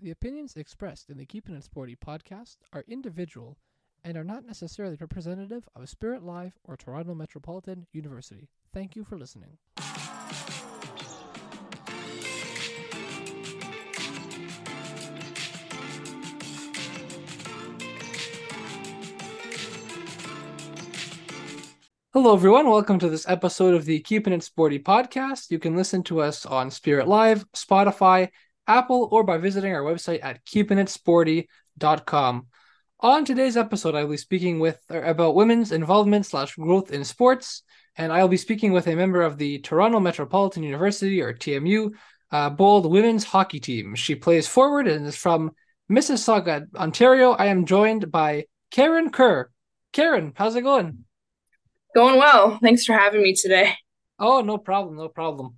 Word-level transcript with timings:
The 0.00 0.12
opinions 0.12 0.54
expressed 0.56 1.10
in 1.10 1.18
the 1.18 1.26
Keeping 1.26 1.56
It 1.56 1.64
Sporty 1.64 1.96
podcast 1.96 2.58
are 2.72 2.84
individual 2.86 3.58
and 4.04 4.16
are 4.16 4.22
not 4.22 4.46
necessarily 4.46 4.94
representative 4.94 5.68
of 5.74 5.88
Spirit 5.88 6.22
Live 6.22 6.52
or 6.62 6.76
Toronto 6.76 7.16
Metropolitan 7.16 7.88
University. 7.92 8.48
Thank 8.72 8.94
you 8.94 9.02
for 9.02 9.18
listening. 9.18 9.58
Hello, 22.12 22.34
everyone. 22.34 22.70
Welcome 22.70 23.00
to 23.00 23.08
this 23.08 23.28
episode 23.28 23.74
of 23.74 23.84
the 23.84 23.98
Keeping 23.98 24.32
It 24.32 24.44
Sporty 24.44 24.78
podcast. 24.78 25.50
You 25.50 25.58
can 25.58 25.74
listen 25.74 26.04
to 26.04 26.20
us 26.20 26.46
on 26.46 26.70
Spirit 26.70 27.08
Live, 27.08 27.50
Spotify, 27.50 28.28
Apple, 28.68 29.08
or 29.10 29.24
by 29.24 29.38
visiting 29.38 29.74
our 29.74 29.82
website 29.82 30.20
at 30.22 30.44
keepingitsporty.com. 30.44 32.46
On 33.00 33.24
today's 33.24 33.56
episode, 33.56 33.94
I'll 33.94 34.08
be 34.08 34.16
speaking 34.16 34.60
with 34.60 34.78
about 34.90 35.34
women's 35.34 35.72
involvement 35.72 36.26
slash 36.26 36.54
growth 36.56 36.90
in 36.90 37.04
sports, 37.04 37.62
and 37.96 38.12
I'll 38.12 38.28
be 38.28 38.36
speaking 38.36 38.72
with 38.72 38.86
a 38.86 38.96
member 38.96 39.22
of 39.22 39.38
the 39.38 39.60
Toronto 39.60 40.00
Metropolitan 40.00 40.62
University 40.62 41.22
or 41.22 41.32
TMU 41.32 41.92
uh, 42.30 42.50
Bold 42.50 42.90
women's 42.90 43.24
hockey 43.24 43.60
team. 43.60 43.94
She 43.94 44.14
plays 44.14 44.46
forward 44.46 44.86
and 44.86 45.06
is 45.06 45.16
from 45.16 45.52
Mississauga, 45.90 46.66
Ontario. 46.74 47.32
I 47.32 47.46
am 47.46 47.66
joined 47.66 48.10
by 48.10 48.46
Kerrin 48.70 49.12
Kerr. 49.12 49.50
Kerrin, 49.92 50.32
how's 50.34 50.56
it 50.56 50.62
going? 50.62 51.04
Going 51.94 52.18
well. 52.18 52.58
Thanks 52.60 52.84
for 52.84 52.92
having 52.92 53.22
me 53.22 53.34
today. 53.34 53.74
Oh, 54.18 54.40
no 54.40 54.58
problem, 54.58 54.96
no 54.96 55.08
problem. 55.08 55.54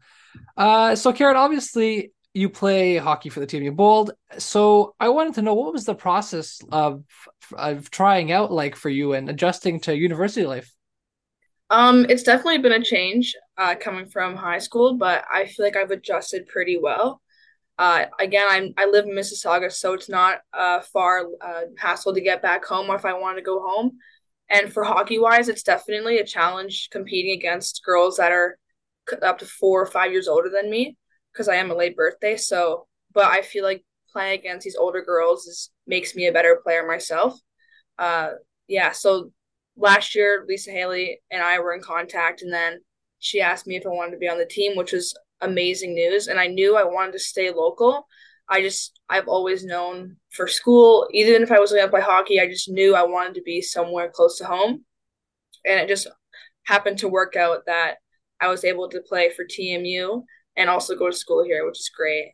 Uh, 0.57 0.95
so 0.95 1.13
Kerrin, 1.13 1.37
obviously 1.37 2.13
you 2.35 2.49
play 2.49 2.97
hockey 2.97 3.29
for 3.29 3.41
the 3.41 3.47
TMU 3.47 3.75
Bold. 3.75 4.13
So 4.39 4.95
I 5.01 5.09
wanted 5.09 5.35
to 5.35 5.43
know 5.43 5.55
what 5.55 5.73
was 5.73 5.85
the 5.85 5.95
process 5.95 6.61
of 6.71 7.05
of 7.53 7.91
trying 7.91 8.31
out 8.31 8.53
like 8.53 8.77
for 8.77 8.89
you 8.89 9.15
and 9.15 9.29
adjusting 9.29 9.81
to 9.81 9.97
university 9.97 10.47
life. 10.47 10.73
Um, 11.71 12.07
it's 12.09 12.23
definitely 12.23 12.59
been 12.59 12.81
a 12.81 12.85
change 12.85 13.35
uh, 13.57 13.77
coming 13.77 14.07
from 14.07 14.37
high 14.37 14.59
school, 14.59 14.97
but 14.97 15.25
I 15.33 15.47
feel 15.47 15.65
like 15.65 15.77
I've 15.77 15.91
adjusted 15.91 16.47
pretty 16.47 16.79
well. 16.81 17.21
Uh, 17.79 18.07
again, 18.19 18.47
I'm 18.49 18.75
I 18.77 18.87
live 18.87 19.07
in 19.07 19.13
Mississauga, 19.15 19.73
so 19.73 19.95
it's 19.95 20.09
not 20.09 20.41
uh, 20.53 20.81
far 20.93 21.27
uh, 21.41 21.63
hassle 21.79 22.15
to 22.15 22.21
get 22.21 22.43
back 22.43 22.65
home 22.65 22.91
or 22.91 22.97
if 22.97 23.05
I 23.05 23.15
want 23.15 23.39
to 23.39 23.43
go 23.43 23.61
home. 23.61 23.99
And 24.49 24.73
for 24.73 24.83
hockey 24.83 25.19
wise, 25.19 25.49
it's 25.49 25.63
definitely 25.63 26.19
a 26.19 26.27
challenge 26.27 26.89
competing 26.91 27.37
against 27.37 27.85
girls 27.85 28.17
that 28.17 28.33
are 28.33 28.59
up 29.23 29.39
to 29.39 29.47
four 29.47 29.81
or 29.81 29.87
five 29.87 30.13
years 30.13 30.29
older 30.29 30.49
than 30.49 30.71
me 30.71 30.97
because 31.33 31.49
I 31.49 31.57
am 31.57 31.71
a 31.71 31.77
late 31.77 31.97
birthday. 31.97 32.37
So, 32.37 32.87
but 33.13 33.27
I 33.27 33.43
feel 33.43 33.65
like 33.65 33.85
playing 34.13 34.41
against 34.41 34.65
these 34.65 34.77
older 34.77 35.03
girls 35.03 35.47
is 35.47 35.71
makes 35.87 36.15
me 36.15 36.27
a 36.27 36.33
better 36.33 36.61
player 36.63 36.87
myself. 36.87 37.39
Uh, 37.99 38.31
yeah. 38.69 38.93
So 38.93 39.33
last 39.77 40.15
year, 40.15 40.45
Lisa 40.49 40.71
Haley 40.71 41.21
and 41.31 41.43
I 41.43 41.59
were 41.59 41.75
in 41.75 41.83
contact, 41.83 42.43
and 42.43 42.53
then 42.53 42.81
she 43.19 43.41
asked 43.41 43.67
me 43.67 43.77
if 43.77 43.87
I 43.87 43.91
wanted 43.91 44.13
to 44.13 44.19
be 44.19 44.29
on 44.29 44.39
the 44.39 44.47
team, 44.47 44.77
which 44.77 44.93
was 44.93 45.15
amazing 45.41 45.95
news. 45.95 46.29
And 46.29 46.39
I 46.39 46.47
knew 46.47 46.77
I 46.77 46.85
wanted 46.85 47.13
to 47.13 47.19
stay 47.19 47.51
local. 47.53 48.07
I 48.49 48.63
just 48.63 48.99
I've 49.09 49.29
always 49.29 49.65
known 49.65 50.17
for 50.33 50.49
school, 50.49 51.09
even 51.13 51.43
if 51.43 51.53
I 51.53 51.61
was 51.61 51.71
going 51.71 51.85
to 51.85 51.91
play 51.91 52.01
hockey, 52.01 52.41
I 52.41 52.49
just 52.49 52.69
knew 52.69 52.95
I 52.95 53.05
wanted 53.05 53.35
to 53.35 53.43
be 53.43 53.63
somewhere 53.63 54.11
close 54.11 54.39
to 54.39 54.45
home. 54.45 54.85
And 55.65 55.79
it 55.79 55.89
just 55.89 56.09
happened 56.65 56.99
to 56.99 57.09
work 57.09 57.37
out 57.37 57.67
that 57.67 57.97
I 58.41 58.49
was 58.49 58.65
able 58.65 58.89
to 58.89 59.03
play 59.03 59.31
for 59.31 59.45
TMU 59.45 60.23
and 60.57 60.69
also 60.69 60.97
go 60.97 61.11
to 61.11 61.17
school 61.17 61.45
here, 61.45 61.67
which 61.67 61.79
is 61.79 61.91
great. 61.95 62.33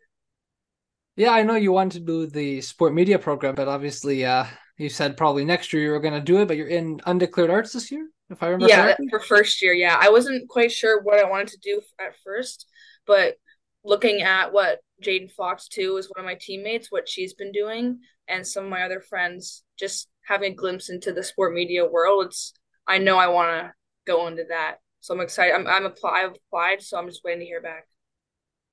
Yeah, 1.17 1.31
I 1.31 1.42
know 1.42 1.55
you 1.55 1.72
want 1.72 1.92
to 1.92 2.00
do 2.00 2.27
the 2.27 2.61
sport 2.61 2.92
media 2.92 3.19
program, 3.19 3.55
but 3.55 3.69
obviously, 3.69 4.25
uh, 4.25 4.45
you 4.77 4.91
said 4.91 5.17
probably 5.17 5.45
next 5.45 5.73
year 5.73 5.83
you 5.83 5.91
were 5.91 6.00
going 6.00 6.14
to 6.14 6.20
do 6.20 6.41
it, 6.41 6.48
but 6.48 6.56
you're 6.58 6.69
in 6.69 7.00
undeclared 7.06 7.50
arts 7.50 7.73
this 7.73 7.91
year, 7.91 8.06
if 8.28 8.42
I 8.42 8.48
remember. 8.48 8.69
Yeah, 8.69 8.83
correctly? 8.83 9.08
for 9.08 9.20
first 9.20 9.63
year. 9.63 9.73
Yeah, 9.73 9.96
I 9.98 10.11
wasn't 10.11 10.48
quite 10.48 10.70
sure 10.70 11.01
what 11.02 11.18
I 11.18 11.29
wanted 11.29 11.48
to 11.48 11.58
do 11.63 11.80
at 11.98 12.17
first, 12.23 12.67
but 13.07 13.36
looking 13.83 14.20
at 14.20 14.52
what 14.52 14.80
Jaden 15.02 15.30
Fox 15.30 15.68
too 15.68 15.96
is 15.96 16.11
one 16.14 16.24
of 16.24 16.27
my 16.27 16.36
teammates, 16.39 16.92
what 16.92 17.08
she's 17.08 17.33
been 17.33 17.52
doing, 17.52 18.01
and 18.29 18.46
some 18.46 18.64
of 18.64 18.70
my 18.70 18.83
other 18.83 19.01
friends, 19.01 19.64
just 19.79 20.08
having 20.27 20.52
a 20.52 20.57
glimpse 20.57 20.91
into 20.91 21.12
the 21.12 21.23
sport 21.23 21.55
media 21.55 21.86
world. 21.86 22.27
It's 22.27 22.52
I 22.86 22.98
know 22.98 23.17
I 23.17 23.29
want 23.29 23.51
to 23.62 23.73
go 24.07 24.27
into 24.27 24.45
that, 24.51 24.77
so 25.01 25.14
I'm 25.14 25.20
excited. 25.20 25.55
I'm 25.55 25.67
I'm 25.67 25.86
apply, 25.86 26.24
I've 26.24 26.36
applied, 26.36 26.83
so 26.83 26.98
I'm 26.98 27.08
just 27.08 27.24
waiting 27.24 27.41
to 27.41 27.46
hear 27.46 27.62
back. 27.62 27.86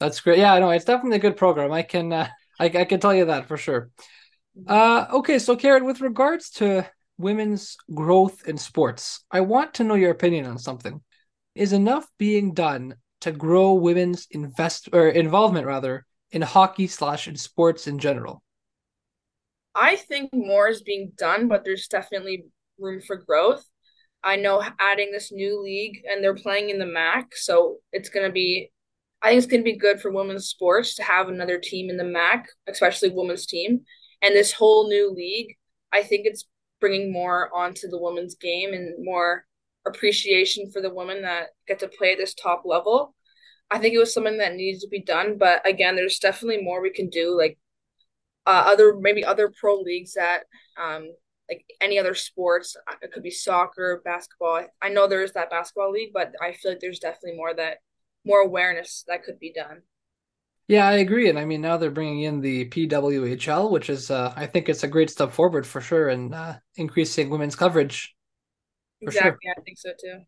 That's 0.04 0.20
great. 0.20 0.40
Yeah, 0.40 0.54
I 0.54 0.60
know 0.60 0.70
it's 0.70 0.84
definitely 0.84 1.16
a 1.16 1.22
good 1.22 1.38
program. 1.38 1.72
I 1.72 1.82
can 1.82 2.12
uh, 2.12 2.28
I, 2.60 2.66
I 2.66 2.84
can 2.84 3.00
tell 3.00 3.16
you 3.16 3.24
that 3.24 3.48
for 3.48 3.56
sure. 3.56 3.90
Uh, 4.68 5.06
okay, 5.14 5.40
so 5.40 5.56
Kerrin, 5.56 5.86
with 5.86 6.02
regards 6.02 6.50
to 6.60 6.86
women's 7.18 7.78
growth 7.94 8.46
in 8.46 8.58
sports, 8.58 9.24
I 9.32 9.40
want 9.40 9.76
to 9.76 9.86
know 9.86 9.94
your 9.94 10.12
opinion 10.12 10.46
on 10.46 10.58
something. 10.58 11.00
Is 11.56 11.72
enough 11.72 12.06
being 12.18 12.54
done 12.54 12.96
to 13.22 13.32
grow 13.32 13.76
women's 13.76 14.28
invest 14.32 14.90
or 14.92 15.08
involvement 15.08 15.68
rather 15.68 16.06
in 16.32 16.42
hockey 16.42 16.88
slash 16.88 17.30
in 17.30 17.38
sports 17.38 17.88
in 17.88 17.98
general? 17.98 18.44
I 19.74 19.96
think 19.96 20.32
more 20.34 20.68
is 20.68 20.82
being 20.82 21.14
done, 21.18 21.48
but 21.48 21.64
there's 21.64 21.88
definitely 21.88 22.44
room 22.78 23.00
for 23.00 23.16
growth. 23.16 23.64
I 24.22 24.36
know 24.36 24.62
adding 24.82 25.14
this 25.14 25.32
new 25.32 25.64
league 25.64 26.02
and 26.06 26.22
they're 26.22 26.36
playing 26.36 26.72
in 26.72 26.80
the 26.80 26.86
MAC, 26.86 27.38
so 27.38 27.78
it's 27.94 28.10
going 28.10 28.26
to 28.28 28.34
be 28.34 28.70
I 29.24 29.30
think 29.30 29.38
it's 29.38 29.48
going 29.48 29.62
to 29.62 29.72
be 29.72 29.78
good 29.78 30.02
for 30.02 30.12
women's 30.12 30.48
sports 30.50 30.96
to 30.96 31.04
have 31.04 31.30
another 31.30 31.58
team 31.58 31.90
in 31.90 31.96
the 31.96 32.04
MAC, 32.04 32.46
especially 32.68 33.10
women's 33.10 33.46
team. 33.46 33.82
And 34.22 34.36
this 34.36 34.52
whole 34.52 34.90
new 34.90 35.12
league, 35.12 35.56
I 35.94 36.04
think 36.04 36.26
it's 36.26 36.46
bringing 36.82 37.12
more 37.12 37.50
onto 37.56 37.88
the 37.88 38.02
women's 38.02 38.36
game 38.36 38.74
and 38.74 38.94
more 39.04 39.46
appreciation 39.88 40.70
for 40.72 40.82
the 40.82 40.94
women 40.94 41.22
that 41.22 41.48
get 41.68 41.80
to 41.80 41.88
play 41.88 42.12
at 42.12 42.18
this 42.18 42.34
top 42.34 42.64
level. 42.66 43.16
I 43.72 43.80
think 43.80 43.96
it 43.96 44.00
was 44.00 44.14
something 44.14 44.38
that 44.40 44.56
needs 44.56 44.82
to 44.82 44.90
be 44.90 45.02
done, 45.02 45.38
but 45.38 45.68
again, 45.68 45.96
there's 45.96 46.20
definitely 46.20 46.62
more 46.62 46.82
we 46.82 46.92
can 46.92 47.10
do. 47.10 47.36
Like 47.38 47.58
uh, 48.46 48.64
other 48.68 48.96
maybe 49.00 49.24
other 49.24 49.52
pro 49.58 49.80
leagues 49.80 50.14
that 50.14 50.44
um 50.78 51.08
like 51.50 51.66
any 51.82 52.00
other 52.00 52.16
sports. 52.16 52.76
It 53.02 53.12
could 53.12 53.24
be 53.24 53.32
soccer, 53.32 54.02
basketball. 54.04 54.66
I 54.82 54.90
know 54.90 55.08
there 55.08 55.24
is 55.24 55.34
that 55.34 55.50
basketball 55.50 55.92
league, 55.92 56.12
but 56.14 56.34
I 56.42 56.54
feel 56.54 56.72
like 56.72 56.80
there's 56.80 57.00
definitely 57.00 57.38
more 57.38 57.54
that 57.54 57.78
more 58.26 58.40
awareness 58.40 59.04
that 59.08 59.24
could 59.24 59.40
be 59.40 59.54
done. 59.54 59.82
Yeah, 60.68 60.88
I 60.88 60.94
agree, 60.94 61.30
and 61.30 61.38
I 61.38 61.46
mean 61.46 61.62
now 61.62 61.78
they're 61.78 61.92
bringing 61.92 62.22
in 62.22 62.40
the 62.40 62.70
PWHL, 62.70 63.70
which 63.70 63.90
is 63.90 64.10
uh, 64.10 64.34
I 64.36 64.46
think 64.46 64.70
it's 64.70 64.84
a 64.84 64.88
great 64.88 65.10
step 65.10 65.34
forward 65.34 65.68
for 65.68 65.82
sure, 65.82 66.10
and 66.10 66.34
uh, 66.34 66.56
increasing 66.78 67.30
women's 67.30 67.56
coverage. 67.56 68.16
exactly, 69.02 69.40
sure. 69.44 69.54
I 69.58 69.62
think 69.62 69.78
so 69.78 69.90
too. 70.00 70.22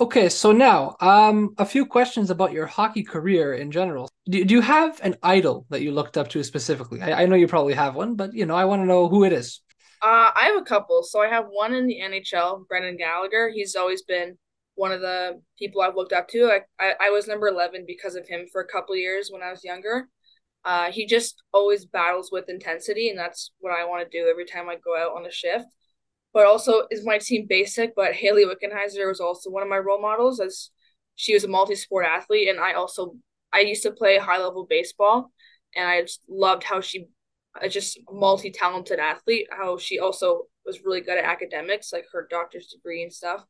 Okay, 0.00 0.28
so 0.28 0.52
now 0.52 0.96
um, 1.00 1.54
a 1.58 1.66
few 1.66 1.84
questions 1.84 2.30
about 2.30 2.52
your 2.52 2.66
hockey 2.66 3.02
career 3.02 3.54
in 3.54 3.72
general. 3.72 4.08
Do, 4.30 4.44
do 4.44 4.54
you 4.54 4.60
have 4.60 5.00
an 5.02 5.16
idol 5.24 5.66
that 5.70 5.82
you 5.82 5.90
looked 5.90 6.16
up 6.16 6.28
to 6.28 6.44
specifically? 6.44 7.02
I, 7.02 7.22
I 7.22 7.26
know 7.26 7.34
you 7.34 7.48
probably 7.48 7.74
have 7.74 7.96
one, 7.96 8.14
but 8.14 8.32
you 8.32 8.46
know 8.46 8.54
I 8.54 8.66
want 8.66 8.82
to 8.82 8.86
know 8.86 9.08
who 9.08 9.24
it 9.24 9.32
is. 9.32 9.60
Uh, 10.00 10.30
I 10.32 10.52
have 10.52 10.62
a 10.62 10.64
couple. 10.64 11.02
So 11.02 11.20
I 11.20 11.26
have 11.26 11.46
one 11.50 11.74
in 11.74 11.88
the 11.88 11.98
NHL, 12.00 12.68
Brendan 12.68 12.96
Gallagher. 12.96 13.50
He's 13.52 13.74
always 13.74 14.02
been 14.02 14.38
one 14.78 14.92
of 14.92 15.00
the 15.00 15.40
people 15.58 15.82
I've 15.82 15.96
looked 15.96 16.12
up 16.12 16.28
to. 16.28 16.46
I, 16.46 16.60
I, 16.78 16.92
I 17.06 17.10
was 17.10 17.26
number 17.26 17.48
11 17.48 17.84
because 17.86 18.14
of 18.14 18.28
him 18.28 18.46
for 18.50 18.60
a 18.60 18.66
couple 18.68 18.94
years 18.94 19.28
when 19.30 19.42
I 19.42 19.50
was 19.50 19.64
younger. 19.64 20.08
Uh, 20.64 20.90
he 20.92 21.04
just 21.04 21.42
always 21.52 21.84
battles 21.84 22.30
with 22.30 22.48
intensity, 22.48 23.08
and 23.08 23.18
that's 23.18 23.50
what 23.58 23.72
I 23.72 23.84
want 23.84 24.08
to 24.08 24.18
do 24.18 24.28
every 24.28 24.44
time 24.44 24.68
I 24.68 24.76
go 24.76 24.96
out 24.96 25.16
on 25.16 25.26
a 25.26 25.32
shift. 25.32 25.66
But 26.32 26.46
also, 26.46 26.82
is 26.90 27.04
my 27.04 27.18
team 27.18 27.46
basic? 27.48 27.94
But 27.96 28.14
Hayley 28.14 28.44
Wickenheiser 28.44 29.08
was 29.08 29.20
also 29.20 29.50
one 29.50 29.64
of 29.64 29.68
my 29.68 29.78
role 29.78 30.00
models, 30.00 30.38
as 30.38 30.70
she 31.16 31.34
was 31.34 31.42
a 31.42 31.48
multi-sport 31.48 32.06
athlete, 32.06 32.48
and 32.48 32.60
I 32.60 32.74
also 32.74 33.16
I 33.52 33.60
used 33.60 33.82
to 33.82 33.90
play 33.90 34.18
high 34.18 34.38
level 34.38 34.66
baseball, 34.68 35.32
and 35.74 35.88
I 35.88 36.02
just 36.02 36.20
loved 36.28 36.62
how 36.62 36.80
she, 36.80 37.06
just 37.68 37.98
multi-talented 38.10 39.00
athlete. 39.00 39.48
How 39.50 39.76
she 39.78 39.98
also 39.98 40.42
was 40.64 40.84
really 40.84 41.00
good 41.00 41.18
at 41.18 41.24
academics, 41.24 41.92
like 41.92 42.04
her 42.12 42.28
doctor's 42.30 42.68
degree 42.68 43.02
and 43.02 43.12
stuff 43.12 43.44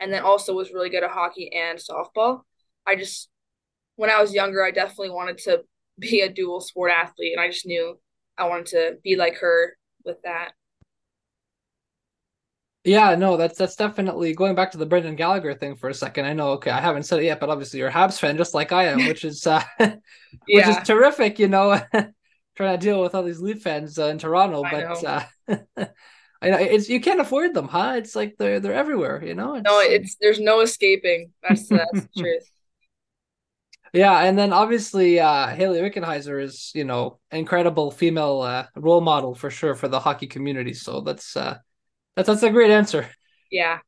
and 0.00 0.12
then 0.12 0.22
also 0.22 0.54
was 0.54 0.72
really 0.72 0.90
good 0.90 1.04
at 1.04 1.10
hockey 1.10 1.50
and 1.54 1.78
softball. 1.78 2.40
I 2.86 2.96
just 2.96 3.28
when 3.96 4.10
I 4.10 4.20
was 4.20 4.34
younger, 4.34 4.64
I 4.64 4.70
definitely 4.70 5.10
wanted 5.10 5.38
to 5.38 5.62
be 5.98 6.20
a 6.20 6.32
dual 6.32 6.60
sport 6.60 6.92
athlete, 6.92 7.32
and 7.32 7.40
I 7.40 7.48
just 7.48 7.66
knew 7.66 7.98
I 8.38 8.48
wanted 8.48 8.66
to 8.66 8.96
be 9.02 9.16
like 9.16 9.36
her 9.38 9.76
with 10.04 10.20
that. 10.24 10.52
Yeah, 12.84 13.16
no, 13.16 13.36
that's 13.36 13.58
that's 13.58 13.74
definitely 13.74 14.32
going 14.32 14.54
back 14.54 14.70
to 14.70 14.78
the 14.78 14.86
Brendan 14.86 15.16
Gallagher 15.16 15.54
thing 15.54 15.74
for 15.74 15.88
a 15.88 15.94
second. 15.94 16.24
I 16.24 16.34
know, 16.34 16.50
okay, 16.50 16.70
I 16.70 16.80
haven't 16.80 17.02
said 17.02 17.18
it 17.18 17.24
yet, 17.24 17.40
but 17.40 17.48
obviously 17.48 17.80
you're 17.80 17.88
a 17.88 17.92
Habs 17.92 18.20
fan, 18.20 18.36
just 18.36 18.54
like 18.54 18.70
I 18.70 18.84
am, 18.84 18.98
which 19.08 19.24
is 19.24 19.44
uh, 19.44 19.62
which 19.78 19.98
yeah. 20.46 20.70
is 20.70 20.86
terrific. 20.86 21.40
You 21.40 21.48
know, 21.48 21.80
trying 22.56 22.78
to 22.78 22.84
deal 22.84 23.02
with 23.02 23.16
all 23.16 23.24
these 23.24 23.40
Leaf 23.40 23.62
fans 23.62 23.98
uh, 23.98 24.06
in 24.06 24.18
Toronto, 24.18 24.62
I 24.62 24.70
but 24.70 25.04
uh, 25.48 25.86
I 26.42 26.50
know 26.50 26.58
it's 26.58 26.88
you 26.88 27.00
can't 27.00 27.20
afford 27.20 27.54
them, 27.54 27.68
huh? 27.68 27.94
It's 27.96 28.14
like 28.14 28.36
they're 28.38 28.60
they're 28.60 28.74
everywhere, 28.74 29.24
you 29.24 29.34
know. 29.34 29.54
It's, 29.54 29.64
no, 29.64 29.80
it's 29.80 30.16
there's 30.20 30.40
no 30.40 30.60
escaping. 30.60 31.32
That's 31.42 31.68
that's 31.68 31.92
the 31.92 32.08
truth. 32.18 32.50
Yeah, 33.92 34.20
and 34.20 34.38
then 34.38 34.52
obviously 34.52 35.18
uh 35.18 35.48
Hayley 35.48 35.80
Wickenheiser 35.80 36.42
is, 36.42 36.70
you 36.74 36.84
know, 36.84 37.18
incredible 37.30 37.90
female 37.90 38.42
uh, 38.42 38.66
role 38.76 39.00
model 39.00 39.34
for 39.34 39.50
sure 39.50 39.74
for 39.74 39.88
the 39.88 40.00
hockey 40.00 40.26
community. 40.26 40.74
So 40.74 41.00
that's 41.00 41.36
uh 41.36 41.56
that's 42.14 42.26
that's 42.26 42.42
a 42.42 42.50
great 42.50 42.70
answer. 42.70 43.08
Yeah. 43.50 43.78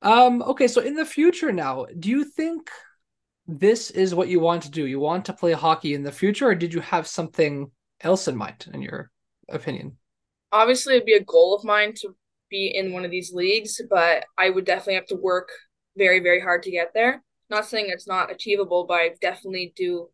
Um 0.00 0.42
okay, 0.42 0.68
so 0.68 0.80
in 0.80 0.94
the 0.94 1.04
future 1.04 1.52
now, 1.52 1.86
do 1.98 2.08
you 2.08 2.24
think 2.24 2.70
this 3.46 3.90
is 3.90 4.14
what 4.14 4.28
you 4.28 4.40
want 4.40 4.62
to 4.62 4.70
do? 4.70 4.86
You 4.86 5.00
want 5.00 5.26
to 5.26 5.34
play 5.34 5.52
hockey 5.52 5.92
in 5.92 6.02
the 6.02 6.12
future 6.12 6.48
or 6.48 6.54
did 6.54 6.72
you 6.72 6.80
have 6.80 7.06
something 7.06 7.70
else 8.00 8.28
in 8.28 8.36
mind 8.36 8.66
in 8.72 8.80
your 8.80 9.10
opinion? 9.50 9.98
Obviously 10.52 10.94
it'd 10.94 11.06
be 11.06 11.14
a 11.14 11.24
goal 11.24 11.54
of 11.54 11.64
mine 11.64 11.94
to 11.96 12.14
be 12.50 12.66
in 12.76 12.92
one 12.92 13.04
of 13.04 13.10
these 13.10 13.32
leagues, 13.32 13.80
but 13.88 14.26
I 14.36 14.50
would 14.50 14.66
definitely 14.66 14.94
have 14.94 15.06
to 15.06 15.16
work 15.16 15.48
very, 15.96 16.20
very 16.20 16.40
hard 16.40 16.62
to 16.64 16.70
get 16.70 16.92
there. 16.94 17.22
Not 17.48 17.66
saying 17.66 17.86
it's 17.88 18.06
not 18.06 18.30
achievable, 18.30 18.84
but 18.86 18.94
I 18.94 19.10
definitely 19.20 19.72
do. 19.74 20.08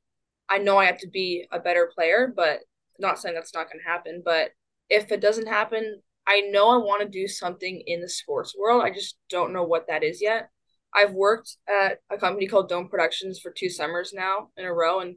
I 0.48 0.58
know 0.58 0.78
I 0.78 0.86
have 0.86 0.98
to 0.98 1.08
be 1.08 1.46
a 1.52 1.58
better 1.58 1.90
player, 1.92 2.32
but 2.34 2.60
not 2.98 3.18
saying 3.18 3.34
that's 3.34 3.54
not 3.54 3.66
going 3.70 3.80
to 3.82 3.90
happen. 3.90 4.22
But 4.24 4.50
if 4.88 5.12
it 5.12 5.20
doesn't 5.20 5.48
happen, 5.48 6.00
I 6.26 6.40
know 6.40 6.68
I 6.68 6.76
want 6.76 7.02
to 7.02 7.08
do 7.08 7.26
something 7.26 7.82
in 7.86 8.00
the 8.00 8.08
sports 8.08 8.54
world. 8.58 8.82
I 8.82 8.90
just 8.90 9.16
don't 9.30 9.52
know 9.52 9.64
what 9.64 9.88
that 9.88 10.02
is 10.02 10.22
yet. 10.22 10.50
I've 10.94 11.12
worked 11.12 11.56
at 11.68 11.98
a 12.10 12.16
company 12.16 12.46
called 12.46 12.68
Dome 12.68 12.88
Productions 12.88 13.38
for 13.38 13.50
two 13.50 13.68
summers 13.68 14.12
now 14.14 14.48
in 14.56 14.64
a 14.64 14.72
row, 14.72 15.00
and 15.00 15.16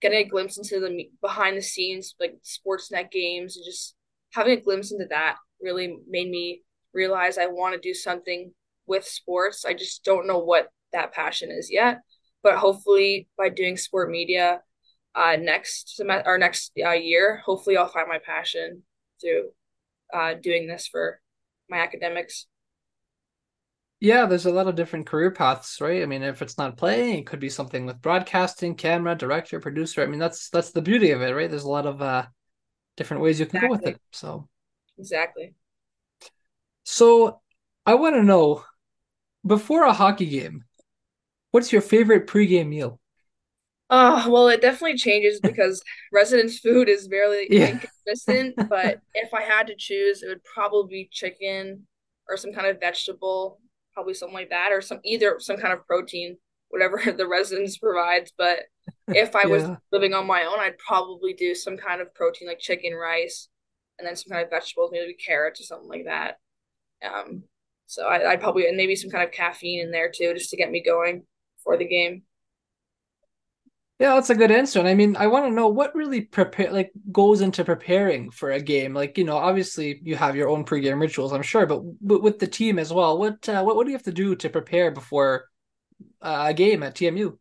getting 0.00 0.18
a 0.18 0.28
glimpse 0.28 0.58
into 0.58 0.80
the 0.80 1.08
behind 1.20 1.56
the 1.56 1.62
scenes, 1.62 2.14
like 2.20 2.36
Sportsnet 2.44 3.10
games, 3.10 3.56
and 3.56 3.64
just 3.64 3.94
having 4.36 4.58
a 4.58 4.60
glimpse 4.60 4.92
into 4.92 5.06
that 5.10 5.36
really 5.60 5.96
made 6.08 6.30
me 6.30 6.62
realize 6.92 7.38
I 7.38 7.46
want 7.46 7.74
to 7.74 7.80
do 7.80 7.94
something 7.94 8.52
with 8.86 9.04
sports. 9.06 9.64
I 9.64 9.74
just 9.74 10.04
don't 10.04 10.26
know 10.26 10.38
what 10.38 10.68
that 10.92 11.12
passion 11.12 11.50
is 11.50 11.70
yet, 11.72 12.02
but 12.42 12.56
hopefully 12.56 13.28
by 13.36 13.48
doing 13.48 13.76
sport 13.76 14.10
media 14.10 14.60
uh, 15.14 15.36
next 15.40 15.96
semester 15.96 16.30
or 16.30 16.38
next 16.38 16.72
uh, 16.84 16.90
year, 16.90 17.42
hopefully 17.44 17.76
I'll 17.76 17.88
find 17.88 18.08
my 18.08 18.18
passion 18.18 18.82
through 19.20 19.50
uh, 20.14 20.34
doing 20.34 20.66
this 20.66 20.86
for 20.86 21.20
my 21.68 21.78
academics. 21.78 22.46
Yeah, 23.98 24.26
there's 24.26 24.44
a 24.44 24.52
lot 24.52 24.68
of 24.68 24.74
different 24.74 25.06
career 25.06 25.30
paths, 25.30 25.80
right? 25.80 26.02
I 26.02 26.06
mean, 26.06 26.22
if 26.22 26.42
it's 26.42 26.58
not 26.58 26.76
playing, 26.76 27.20
it 27.20 27.26
could 27.26 27.40
be 27.40 27.48
something 27.48 27.86
with 27.86 28.02
broadcasting, 28.02 28.74
camera, 28.74 29.14
director, 29.14 29.58
producer. 29.58 30.02
I 30.02 30.06
mean, 30.06 30.20
that's 30.20 30.50
that's 30.50 30.72
the 30.72 30.82
beauty 30.82 31.12
of 31.12 31.22
it, 31.22 31.30
right? 31.34 31.48
There's 31.48 31.64
a 31.64 31.70
lot 31.70 31.86
of 31.86 32.02
uh 32.02 32.26
different 32.96 33.22
ways 33.22 33.40
you 33.40 33.46
can 33.46 33.56
exactly. 33.56 33.68
go 33.68 33.82
with 33.82 33.94
it. 33.94 34.00
So 34.12 34.48
Exactly. 34.98 35.54
So 36.84 37.40
I 37.84 37.94
want 37.94 38.16
to 38.16 38.22
know 38.22 38.64
before 39.46 39.84
a 39.84 39.92
hockey 39.92 40.26
game, 40.26 40.64
what's 41.50 41.72
your 41.72 41.82
favorite 41.82 42.26
pregame 42.26 42.68
meal? 42.68 43.00
Uh, 43.88 44.26
well, 44.28 44.48
it 44.48 44.60
definitely 44.60 44.96
changes 44.96 45.40
because 45.42 45.82
residence 46.12 46.58
food 46.58 46.88
is 46.88 47.06
very 47.06 47.46
yeah. 47.50 47.68
inconsistent. 47.68 48.54
but 48.68 49.00
if 49.14 49.32
I 49.34 49.42
had 49.42 49.66
to 49.68 49.74
choose, 49.76 50.22
it 50.22 50.28
would 50.28 50.44
probably 50.44 51.04
be 51.04 51.08
chicken 51.12 51.86
or 52.28 52.36
some 52.36 52.52
kind 52.52 52.66
of 52.66 52.80
vegetable, 52.80 53.60
probably 53.94 54.14
something 54.14 54.34
like 54.34 54.50
that, 54.50 54.72
or 54.72 54.80
some 54.80 55.00
either 55.04 55.36
some 55.38 55.58
kind 55.58 55.72
of 55.72 55.86
protein, 55.86 56.36
whatever 56.68 57.00
the 57.16 57.28
residence 57.28 57.78
provides. 57.78 58.32
But 58.36 58.60
if 59.08 59.34
I 59.34 59.42
yeah. 59.42 59.48
was 59.48 59.78
living 59.92 60.14
on 60.14 60.26
my 60.26 60.44
own, 60.44 60.58
I'd 60.58 60.78
probably 60.78 61.32
do 61.32 61.54
some 61.54 61.76
kind 61.76 62.00
of 62.00 62.14
protein 62.14 62.48
like 62.48 62.58
chicken, 62.58 62.94
rice, 62.94 63.48
and 63.98 64.06
then 64.06 64.16
some 64.16 64.30
kind 64.30 64.44
of 64.44 64.50
vegetables, 64.50 64.90
maybe 64.92 65.14
carrots 65.14 65.60
or 65.60 65.64
something 65.64 65.88
like 65.88 66.04
that. 66.04 66.38
Um, 67.04 67.44
so 67.86 68.06
I, 68.06 68.32
I'd 68.32 68.40
probably 68.40 68.66
and 68.66 68.76
maybe 68.76 68.96
some 68.96 69.10
kind 69.10 69.24
of 69.24 69.32
caffeine 69.32 69.80
in 69.80 69.90
there 69.90 70.10
too, 70.10 70.34
just 70.34 70.50
to 70.50 70.56
get 70.56 70.70
me 70.70 70.82
going 70.82 71.24
for 71.62 71.76
the 71.76 71.86
game. 71.86 72.22
Yeah, 73.98 74.14
that's 74.14 74.28
a 74.28 74.34
good 74.34 74.50
answer. 74.50 74.78
And 74.78 74.88
I 74.88 74.92
mean, 74.92 75.16
I 75.16 75.26
want 75.26 75.46
to 75.46 75.50
know 75.50 75.68
what 75.68 75.94
really 75.94 76.20
prepare 76.20 76.70
like 76.70 76.92
goes 77.10 77.40
into 77.40 77.64
preparing 77.64 78.30
for 78.30 78.50
a 78.50 78.60
game. 78.60 78.92
Like, 78.92 79.16
you 79.16 79.24
know, 79.24 79.38
obviously 79.38 80.00
you 80.02 80.16
have 80.16 80.36
your 80.36 80.50
own 80.50 80.66
pregame 80.66 81.00
rituals, 81.00 81.32
I'm 81.32 81.42
sure, 81.42 81.64
but, 81.64 81.80
but 82.02 82.22
with 82.22 82.38
the 82.38 82.46
team 82.46 82.78
as 82.78 82.92
well, 82.92 83.16
what 83.18 83.48
uh, 83.48 83.62
what 83.62 83.74
what 83.74 83.84
do 83.84 83.90
you 83.90 83.96
have 83.96 84.04
to 84.04 84.12
do 84.12 84.36
to 84.36 84.50
prepare 84.50 84.90
before 84.90 85.46
uh, 86.20 86.46
a 86.48 86.54
game 86.54 86.82
at 86.82 86.94
TMU? 86.94 87.38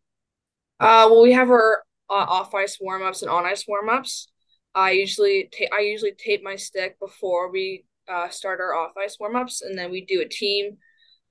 Uh, 0.80 1.08
well, 1.10 1.24
we 1.24 1.32
have 1.32 1.50
our 1.50 1.84
uh, 2.10 2.14
off 2.14 2.54
ice 2.54 2.78
warm 2.80 3.04
ups 3.04 3.22
and 3.22 3.32
on 3.32 3.46
ice 3.46 3.66
warm 3.68 3.90
ups. 3.90 4.28
I 4.74 4.92
usually 4.92 5.50
ta- 5.58 5.76
I 5.76 5.82
usually 5.82 6.14
tape 6.14 6.44
my 6.44 6.56
stick 6.58 7.00
before 7.00 7.52
we 7.52 7.86
uh, 8.10 8.30
start 8.30 8.60
our 8.60 8.76
off 8.76 8.92
ice 9.02 9.18
warm 9.20 9.36
ups, 9.36 9.62
and 9.62 9.78
then 9.78 9.90
we 9.90 10.06
do 10.06 10.22
a 10.22 10.28
team. 10.28 10.78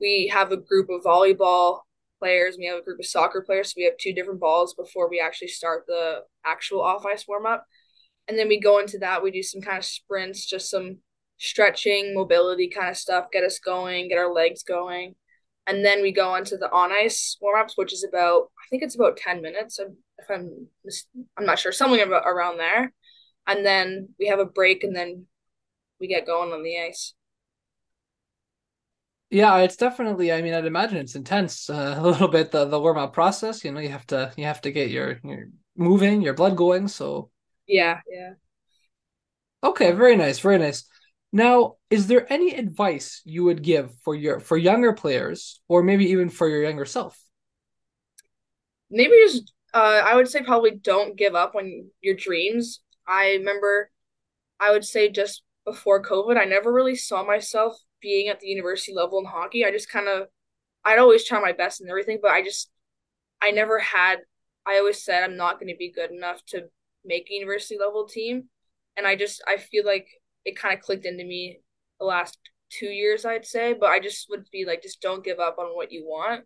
We 0.01 0.31
have 0.33 0.51
a 0.51 0.57
group 0.57 0.89
of 0.91 1.03
volleyball 1.03 1.81
players. 2.19 2.57
We 2.59 2.67
have 2.67 2.79
a 2.79 2.83
group 2.83 2.99
of 3.01 3.07
soccer 3.07 3.43
players. 3.43 3.69
So 3.71 3.75
we 3.77 3.85
have 3.85 3.97
two 3.99 4.15
different 4.15 4.41
balls 4.41 4.75
before 4.75 5.09
we 5.11 5.21
actually 5.21 5.49
start 5.49 5.85
the 5.87 6.23
actual 6.45 6.83
off 6.83 7.05
ice 7.05 7.27
warm 7.29 7.47
up, 7.47 7.67
and 8.29 8.39
then 8.39 8.49
we 8.49 8.59
go 8.59 8.79
into 8.79 8.99
that. 8.99 9.23
We 9.23 9.31
do 9.31 9.43
some 9.43 9.61
kind 9.61 9.79
of 9.79 9.85
sprints, 9.85 10.47
just 10.47 10.71
some 10.71 10.99
stretching, 11.39 12.15
mobility 12.15 12.69
kind 12.69 12.89
of 12.89 12.97
stuff, 12.97 13.27
get 13.31 13.45
us 13.45 13.59
going, 13.59 14.09
get 14.09 14.19
our 14.19 14.33
legs 14.33 14.63
going, 14.63 15.17
and 15.67 15.85
then 15.85 16.03
we 16.03 16.13
go 16.13 16.35
into 16.35 16.57
the 16.57 16.71
on 16.71 16.93
ice 16.93 17.37
warm 17.41 17.61
ups, 17.61 17.75
which 17.77 17.93
is 17.93 18.05
about 18.05 18.51
I 18.59 18.67
think 18.71 18.83
it's 18.83 18.95
about 18.95 19.17
ten 19.17 19.43
minutes. 19.43 19.79
If 19.79 20.31
I'm 20.31 20.69
I'm 21.37 21.47
not 21.47 21.59
sure, 21.59 21.73
something 21.73 22.01
about 22.01 22.25
around 22.27 22.59
there 22.59 22.93
and 23.47 23.65
then 23.65 24.09
we 24.19 24.29
have 24.29 24.39
a 24.39 24.45
break 24.45 24.85
and 24.85 24.95
then 24.95 25.27
we 26.01 26.09
get 26.09 26.27
going 26.27 26.53
on 26.53 26.63
the 26.63 26.81
ice. 26.81 27.15
Yeah, 29.31 29.59
it's 29.59 29.77
definitely. 29.77 30.33
I 30.33 30.43
mean, 30.43 30.55
I'd 30.55 30.67
imagine 30.67 30.99
it's 30.99 31.17
intense 31.17 31.69
uh, 31.69 31.97
a 31.99 32.03
little 32.03 32.29
bit 32.29 32.51
the 32.51 32.67
the 32.67 32.81
warm 32.81 32.99
up 32.99 33.13
process. 33.13 33.65
You 33.65 33.73
know, 33.73 33.81
you 33.81 33.89
have 33.89 34.07
to 34.09 34.33
you 34.37 34.45
have 34.45 34.61
to 34.63 34.71
get 34.71 34.91
your 34.91 35.19
your 35.25 35.49
moving, 35.77 36.23
your 36.23 36.35
blood 36.35 36.57
going. 36.57 36.89
So 36.89 37.31
yeah, 37.67 38.01
yeah. 38.09 38.35
Okay, 39.63 39.93
very 39.93 40.17
nice, 40.17 40.39
very 40.41 40.59
nice. 40.59 40.85
Now, 41.33 41.77
is 41.95 42.09
there 42.09 42.31
any 42.33 42.53
advice 42.55 43.23
you 43.25 43.45
would 43.45 43.63
give 43.63 43.95
for 44.03 44.17
your 44.17 44.41
for 44.41 44.57
younger 44.57 44.93
players, 44.93 45.61
or 45.69 45.85
maybe 45.85 46.07
even 46.11 46.29
for 46.29 46.49
your 46.49 46.65
younger 46.65 46.85
self? 46.85 47.17
Maybe 48.91 49.13
just 49.27 49.53
uh, 49.73 50.03
I 50.05 50.17
would 50.17 50.29
say 50.29 50.43
probably 50.43 50.73
don't 50.73 51.17
give 51.17 51.37
up 51.37 51.55
on 51.55 51.91
your 52.01 52.17
dreams. 52.17 52.81
I 53.07 53.35
remember 53.35 53.91
I 54.59 54.73
would 54.73 54.85
say 54.85 55.09
just 55.09 55.45
before 55.65 56.03
COVID, 56.03 56.37
I 56.37 56.45
never 56.45 56.73
really 56.73 56.97
saw 56.97 57.25
myself 57.25 57.77
being 58.01 58.29
at 58.29 58.41
the 58.41 58.49
university 58.49 58.93
level 58.93 59.21
in 59.21 59.25
hockey. 59.25 59.65
I 59.65 59.71
just 59.71 59.89
kind 59.89 60.09
of, 60.09 60.27
I'd 60.85 60.99
always 60.99 61.25
try 61.25 61.41
my 61.41 61.53
best 61.53 61.81
and 61.81 61.89
everything, 61.89 62.19
but 62.21 62.33
I 62.33 62.43
just, 62.43 62.71
I 63.41 63.51
never 63.51 63.79
had, 63.79 64.19
I 64.67 64.79
always 64.79 65.03
said 65.03 65.23
I'm 65.23 65.37
not 65.37 65.59
going 65.59 65.73
to 65.73 65.79
be 65.79 65.93
good 65.93 66.11
enough 66.11 66.45
to 66.49 66.65
make 67.05 67.29
a 67.31 67.35
university 67.35 67.79
level 67.79 68.07
team. 68.07 68.49
And 68.97 69.07
I 69.07 69.17
just, 69.17 69.43
I 69.49 69.57
feel 69.57 69.87
like 69.87 70.07
it 70.45 70.57
kind 70.57 70.75
of 70.75 70.81
clicked 70.81 71.07
into 71.07 71.25
me 71.25 71.61
the 71.99 72.07
last 72.07 72.39
two 72.71 72.87
years, 72.87 73.25
I'd 73.25 73.47
say. 73.47 73.75
But 73.75 73.91
I 73.91 74.01
just 74.01 74.29
would 74.31 74.45
be 74.51 74.65
like, 74.65 74.83
just 74.83 75.01
don't 75.01 75.25
give 75.25 75.39
up 75.39 75.57
on 75.59 75.75
what 75.75 75.93
you 75.93 76.05
want. 76.05 76.45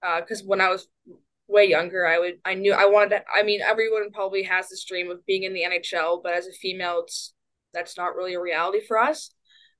Because 0.00 0.42
uh, 0.42 0.46
when 0.46 0.60
I 0.60 0.70
was 0.70 0.88
way 1.50 1.68
younger, 1.68 2.06
I 2.06 2.18
would 2.18 2.34
I 2.44 2.54
knew 2.54 2.72
I 2.72 2.86
wanted 2.86 3.10
to, 3.10 3.22
I 3.34 3.42
mean 3.42 3.60
everyone 3.60 4.10
probably 4.12 4.44
has 4.44 4.68
this 4.68 4.84
dream 4.84 5.10
of 5.10 5.26
being 5.26 5.42
in 5.42 5.52
the 5.52 5.64
NHL, 5.64 6.22
but 6.22 6.32
as 6.32 6.46
a 6.46 6.52
female 6.52 7.02
it's 7.04 7.34
that's 7.74 7.96
not 7.96 8.14
really 8.14 8.34
a 8.34 8.40
reality 8.40 8.80
for 8.86 8.98
us. 8.98 9.30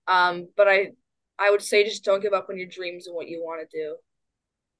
Um, 0.06 0.48
but 0.56 0.68
I 0.68 0.90
I 1.38 1.50
would 1.50 1.62
say 1.62 1.84
just 1.84 2.04
don't 2.04 2.22
give 2.22 2.34
up 2.34 2.48
on 2.50 2.58
your 2.58 2.68
dreams 2.68 3.06
and 3.06 3.16
what 3.16 3.28
you 3.28 3.42
want 3.42 3.62
to 3.62 3.78
do. 3.78 3.96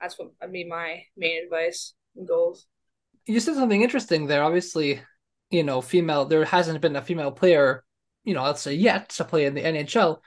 That's 0.01 0.19
what 0.19 0.33
I 0.43 0.47
mean 0.47 0.69
my 0.69 1.03
main 1.17 1.45
advice 1.45 1.95
and 2.17 2.27
goals. 2.27 2.67
You 3.27 3.41
said 3.41 3.55
something 3.55 3.83
interesting 3.83 4.27
there. 4.27 4.43
Obviously, 4.43 5.01
you 5.51 5.63
know, 5.63 5.81
female 5.81 6.25
there 6.25 6.45
hasn't 6.45 6.81
been 6.81 6.97
a 6.97 7.03
female 7.03 7.31
player, 7.31 7.85
you 8.25 8.35
know, 8.35 8.43
let's 8.45 8.63
say 8.63 8.75
yet 8.75 9.11
to 9.11 9.25
play 9.25 9.47
in 9.47 9.55
the 9.55 9.65
NHL. 9.65 10.23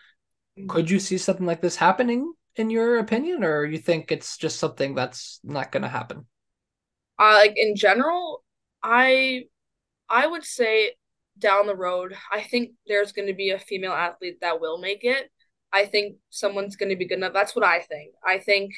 Could 0.68 0.90
you 0.90 1.00
see 1.00 1.18
something 1.18 1.46
like 1.46 1.62
this 1.62 1.76
happening 1.76 2.34
in 2.56 2.70
your 2.70 3.00
opinion, 3.00 3.44
or 3.44 3.66
you 3.66 3.78
think 3.80 4.12
it's 4.12 4.38
just 4.38 4.60
something 4.60 4.96
that's 4.96 5.40
not 5.44 5.72
going 5.72 5.84
to 5.84 5.90
happen? 5.90 6.26
uh, 7.20 7.34
like 7.34 7.54
in 7.56 7.76
general, 7.76 8.44
I 8.82 9.46
I 10.10 10.28
would 10.28 10.44
say 10.44 10.96
down 11.40 11.68
the 11.68 11.76
road, 11.76 12.16
I 12.32 12.42
think 12.42 12.72
there's 12.88 13.12
going 13.12 13.28
to 13.28 13.34
be 13.34 13.52
a 13.52 13.60
female 13.60 13.94
athlete 13.94 14.38
that 14.42 14.62
will 14.62 14.78
make 14.80 15.04
it. 15.04 15.32
I 15.72 15.86
think 15.86 16.18
someone's 16.30 16.76
going 16.76 16.90
to 16.90 16.96
be 16.96 17.08
good 17.08 17.18
enough. 17.18 17.34
That's 17.34 17.56
what 17.56 17.66
I 17.66 17.80
think. 17.80 18.14
I 18.26 18.38
think 18.40 18.74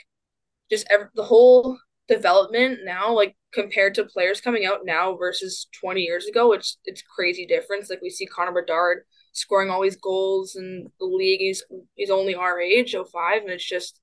just 0.72 0.88
every, 0.90 1.08
the 1.16 1.24
whole 1.24 1.78
development 2.08 2.80
now, 2.84 3.14
like 3.14 3.36
compared 3.54 3.96
to 3.96 4.06
players 4.06 4.42
coming 4.42 4.66
out 4.66 4.82
now 4.86 5.16
versus 5.16 5.68
20 5.80 6.02
years 6.02 6.26
ago, 6.28 6.52
it's 6.54 6.78
it's 6.86 7.04
crazy 7.16 7.46
difference. 7.46 7.90
Like 7.90 8.02
we 8.02 8.10
see 8.10 8.26
Connor 8.26 8.52
Bedard 8.52 9.04
scoring 9.32 9.70
all 9.70 9.82
these 9.82 9.98
goals 9.98 10.56
in 10.56 10.92
the 11.00 11.06
league. 11.06 11.40
He's 11.40 11.64
he's 11.96 12.10
only 12.10 12.36
our 12.36 12.60
age, 12.60 12.94
05, 12.94 13.42
and 13.44 13.52
it's 13.52 13.68
just 13.68 14.00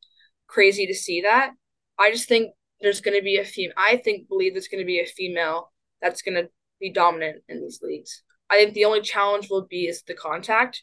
crazy 0.47 0.87
to 0.87 0.95
see 0.95 1.23
that. 1.23 1.53
I 1.99 2.11
just 2.11 2.29
think 2.29 2.53
there's 2.81 3.01
going 3.01 3.17
to 3.17 3.25
be 3.25 3.39
a 3.39 3.45
female. 3.45 3.75
I 3.77 3.97
think 3.97 4.29
believe 4.29 4.55
there's 4.55 4.69
going 4.69 4.83
to 4.83 4.87
be 4.87 5.01
a 5.01 5.07
female 5.07 5.73
that's 6.01 6.23
going 6.23 6.35
to 6.35 6.49
be 6.81 6.93
dominant 6.93 7.43
in 7.49 7.61
these 7.61 7.81
leagues. 7.83 8.23
I 8.51 8.57
think 8.57 8.75
the 8.75 8.85
only 8.85 9.01
challenge 9.01 9.49
will 9.49 9.67
be 9.67 9.87
is 9.87 10.03
the 10.03 10.15
contact, 10.15 10.83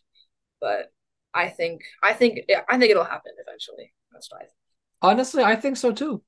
but 0.59 0.91
I 1.33 1.49
think 1.49 1.81
I 2.01 2.13
think 2.13 2.39
I 2.69 2.77
think 2.77 2.91
it'll 2.91 3.03
happen 3.03 3.33
eventually. 3.45 3.93
That's 4.11 4.31
what 4.31 4.41
I 4.41 4.45
think. 4.45 4.53
Honestly, 5.01 5.43
I 5.43 5.55
think 5.55 5.77
so 5.77 5.91
too. 5.91 6.23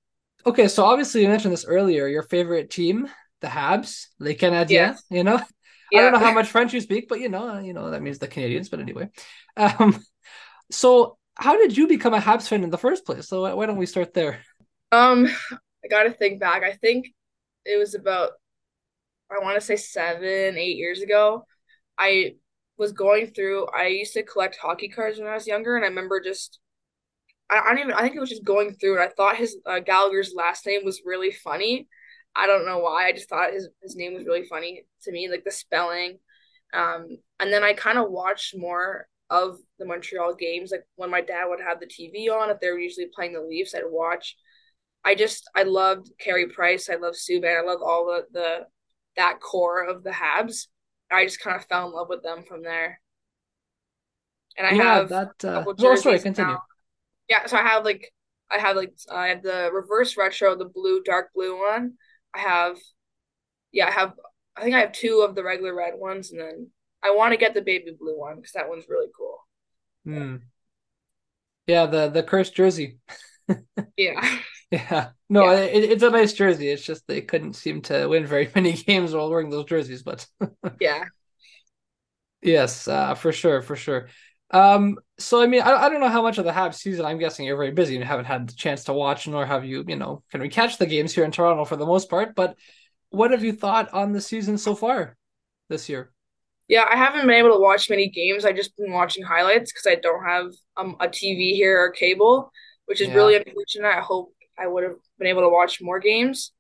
Okay, 0.46 0.68
so 0.68 0.86
obviously 0.86 1.22
you 1.22 1.28
mentioned 1.28 1.54
this 1.54 1.66
earlier. 1.66 2.08
Your 2.08 2.24
favorite 2.24 2.70
team, 2.70 3.08
the 3.42 3.48
Habs, 3.48 4.08
Les 4.20 4.36
Canadiens. 4.36 4.70
Yes. 4.70 5.04
You 5.10 5.24
know, 5.24 5.40
yeah. 5.92 6.00
I 6.00 6.02
don't 6.04 6.14
know 6.14 6.20
how 6.20 6.34
much 6.34 6.48
French 6.48 6.74
you 6.74 6.82
speak, 6.82 7.08
but 7.10 7.20
you 7.20 7.30
know, 7.30 7.60
you 7.60 7.74
know 7.74 7.92
that 7.92 8.02
means 8.02 8.20
the 8.20 8.28
Canadians. 8.28 8.70
But 8.70 8.80
anyway, 8.80 9.10
um, 9.58 10.04
so 10.72 11.18
how 11.36 11.58
did 11.58 11.76
you 11.76 11.88
become 11.88 12.14
a 12.14 12.20
Habs 12.20 12.48
fan 12.48 12.64
in 12.64 12.70
the 12.70 12.78
first 12.78 13.06
place? 13.06 13.28
So 13.28 13.56
why 13.56 13.66
don't 13.66 13.78
we 13.78 13.86
start 13.86 14.14
there? 14.14 14.40
Um, 14.92 15.28
I 15.84 15.88
got 15.88 16.04
to 16.04 16.12
think 16.12 16.40
back. 16.40 16.64
I 16.64 16.74
think 16.74 17.08
it 17.66 17.78
was 17.78 17.96
about 17.96 18.32
I 19.32 19.44
want 19.44 19.56
to 19.56 19.66
say 19.66 19.76
seven, 19.76 20.58
eight 20.58 20.78
years 20.78 21.02
ago. 21.02 21.46
I 21.98 22.36
was 22.78 22.92
going 22.92 23.28
through. 23.28 23.68
I 23.68 23.88
used 23.88 24.14
to 24.14 24.24
collect 24.24 24.58
hockey 24.58 24.90
cards 24.90 25.20
when 25.20 25.28
I 25.28 25.34
was 25.34 25.48
younger, 25.48 25.76
and 25.76 25.86
I 25.86 25.88
remember 25.88 26.20
just 26.20 26.60
I, 27.52 27.60
I 27.60 27.70
don't 27.70 27.80
even. 27.80 27.94
I 27.94 28.02
think 28.02 28.16
it 28.16 28.20
was 28.20 28.30
just 28.30 28.46
going 28.46 28.74
through, 28.74 29.00
and 29.00 29.04
I 29.04 29.10
thought 29.10 29.36
his 29.36 29.58
uh, 29.66 29.80
Gallagher's 29.80 30.34
last 30.36 30.66
name 30.66 30.82
was 30.84 31.02
really 31.06 31.32
funny. 31.32 31.88
I 32.36 32.48
don't 32.48 32.66
know 32.66 32.80
why. 32.80 33.08
I 33.08 33.12
just 33.12 33.30
thought 33.30 33.54
his 33.54 33.68
his 33.84 33.96
name 33.96 34.14
was 34.14 34.26
really 34.26 34.46
funny 34.46 34.86
to 35.04 35.12
me, 35.12 35.30
like 35.30 35.44
the 35.44 35.52
spelling. 35.52 36.18
Um, 36.74 37.18
and 37.40 37.52
then 37.52 37.64
I 37.64 37.74
kind 37.74 37.98
of 37.98 38.10
watched 38.10 38.58
more 38.58 39.08
of 39.30 39.58
the 39.78 39.86
Montreal 39.86 40.36
games. 40.36 40.72
Like 40.72 40.86
when 40.96 41.10
my 41.10 41.22
dad 41.22 41.46
would 41.48 41.60
have 41.60 41.80
the 41.80 41.88
TV 41.88 42.30
on, 42.30 42.50
if 42.50 42.60
they 42.60 42.70
were 42.70 42.80
usually 42.80 43.10
playing 43.14 43.34
the 43.34 43.42
Leafs, 43.42 43.76
I'd 43.76 43.84
watch. 43.86 44.36
I 45.04 45.16
just 45.16 45.50
I 45.56 45.64
loved 45.64 46.12
Carey 46.20 46.48
Price. 46.48 46.90
I 46.90 46.96
love 46.96 47.16
Subban. 47.16 47.60
I 47.60 47.66
love 47.66 47.82
all 47.84 48.06
the 48.06 48.26
the 48.32 48.60
that 49.18 49.42
core 49.42 49.84
of 49.84 50.04
the 50.04 50.12
Habs. 50.12 50.68
I 51.12 51.26
just 51.26 51.42
kind 51.42 51.58
of 51.58 51.66
fell 51.66 51.88
in 51.88 51.94
love 51.94 52.08
with 52.08 52.24
them 52.24 52.44
from 52.44 52.64
there. 52.64 53.02
And 54.58 54.68
I 54.68 54.72
yeah, 54.72 54.96
have 54.96 55.10
that. 55.10 55.44
Uh... 55.44 55.64
Oh, 55.68 55.96
sorry, 55.96 56.20
continue. 56.20 56.54
Now. 56.54 56.62
Yeah, 57.32 57.46
so 57.46 57.56
I 57.56 57.62
have 57.62 57.86
like 57.86 58.12
I 58.50 58.60
have 58.60 58.76
like 58.76 58.92
I 59.10 59.28
have 59.28 59.42
the 59.42 59.70
reverse 59.72 60.18
retro, 60.18 60.54
the 60.54 60.66
blue 60.66 61.02
dark 61.02 61.30
blue 61.34 61.58
one. 61.58 61.94
I 62.34 62.40
have, 62.40 62.78
yeah, 63.72 63.88
I 63.88 63.92
have. 63.92 64.12
I 64.58 64.64
think 64.64 64.76
I 64.76 64.82
have 64.82 64.92
two 64.92 65.26
of 65.26 65.34
the 65.34 65.42
regular 65.42 65.74
red 65.74 65.94
ones, 65.96 66.32
and 66.32 66.42
then 66.42 66.68
I 67.02 67.16
want 67.16 67.32
to 67.32 67.38
get 67.38 67.54
the 67.54 67.62
baby 67.62 67.96
blue 67.98 68.20
one 68.20 68.36
because 68.36 68.52
that 68.52 68.68
one's 68.68 68.84
really 68.90 69.08
cool. 69.18 69.38
Hmm. 70.04 70.36
Yeah, 71.68 71.86
the 71.86 72.10
the 72.10 72.22
cursed 72.22 72.54
jersey. 72.54 73.00
yeah. 73.98 74.40
Yeah. 74.72 75.12
No, 75.30 75.46
yeah. 75.46 75.60
It, 75.60 75.92
it's 75.92 76.04
a 76.04 76.10
nice 76.10 76.34
jersey. 76.34 76.68
It's 76.68 76.84
just 76.84 77.08
they 77.08 77.22
couldn't 77.22 77.54
seem 77.54 77.82
to 77.84 78.08
win 78.08 78.26
very 78.26 78.50
many 78.56 78.74
games 78.74 79.14
while 79.14 79.30
wearing 79.30 79.50
those 79.50 79.66
jerseys, 79.66 80.04
but 80.04 80.28
yeah. 80.82 81.06
Yes, 82.44 82.88
uh, 82.88 83.14
for 83.14 83.32
sure, 83.32 83.62
for 83.62 83.76
sure. 83.76 84.08
Um, 84.52 84.98
so 85.18 85.42
I 85.42 85.48
mean, 85.48 85.62
I, 85.62 85.86
I 85.86 85.90
don't 85.90 86.02
know 86.02 86.10
how 86.10 86.22
much 86.22 86.38
of 86.38 86.46
the 86.46 86.52
Habs 86.52 86.76
season. 86.76 87.06
I'm 87.06 87.18
guessing 87.18 87.46
you're 87.46 87.58
very 87.58 87.72
busy 87.72 87.96
and 87.96 88.04
haven't 88.04 88.26
had 88.26 88.50
the 88.50 88.54
chance 88.54 88.84
to 88.86 88.94
watch, 88.94 89.28
nor 89.28 89.46
have 89.46 89.66
you, 89.66 89.84
you 89.88 89.96
know, 89.96 90.24
can 90.32 90.42
we 90.42 90.50
catch 90.50 90.78
the 90.78 90.86
games 90.86 91.14
here 91.14 91.24
in 91.24 91.32
Toronto 91.32 91.66
for 91.66 91.78
the 91.78 91.86
most 91.86 92.10
part. 92.10 92.36
But 92.36 92.58
what 93.10 93.32
have 93.32 93.44
you 93.44 93.54
thought 93.54 93.94
on 93.94 94.12
the 94.12 94.22
season 94.22 94.58
so 94.58 94.76
far 94.76 95.18
this 95.70 95.88
year? 95.88 96.12
Yeah, 96.68 96.86
I 96.90 96.96
haven't 96.96 97.22
been 97.22 97.36
able 97.36 97.52
to 97.52 97.60
watch 97.60 97.90
many 97.90 98.10
games. 98.10 98.46
I've 98.46 98.56
just 98.56 98.76
been 98.78 98.94
watching 98.94 99.24
highlights 99.24 99.72
because 99.72 99.88
I 99.88 99.96
don't 99.96 100.24
have 100.26 100.54
um, 100.78 100.96
a 101.00 101.08
TV 101.08 101.54
here 101.54 101.82
or 101.82 101.92
cable, 101.92 102.52
which 102.86 103.02
is 103.02 103.10
yeah. 103.10 103.16
really 103.16 103.36
unfortunate. 103.36 103.90
I 103.90 104.00
hope 104.00 104.34
I 104.58 104.68
would 104.68 104.84
have 104.84 104.96
been 105.18 105.28
able 105.28 105.42
to 105.42 105.50
watch 105.50 105.82
more 105.82 106.00
games, 106.00 106.54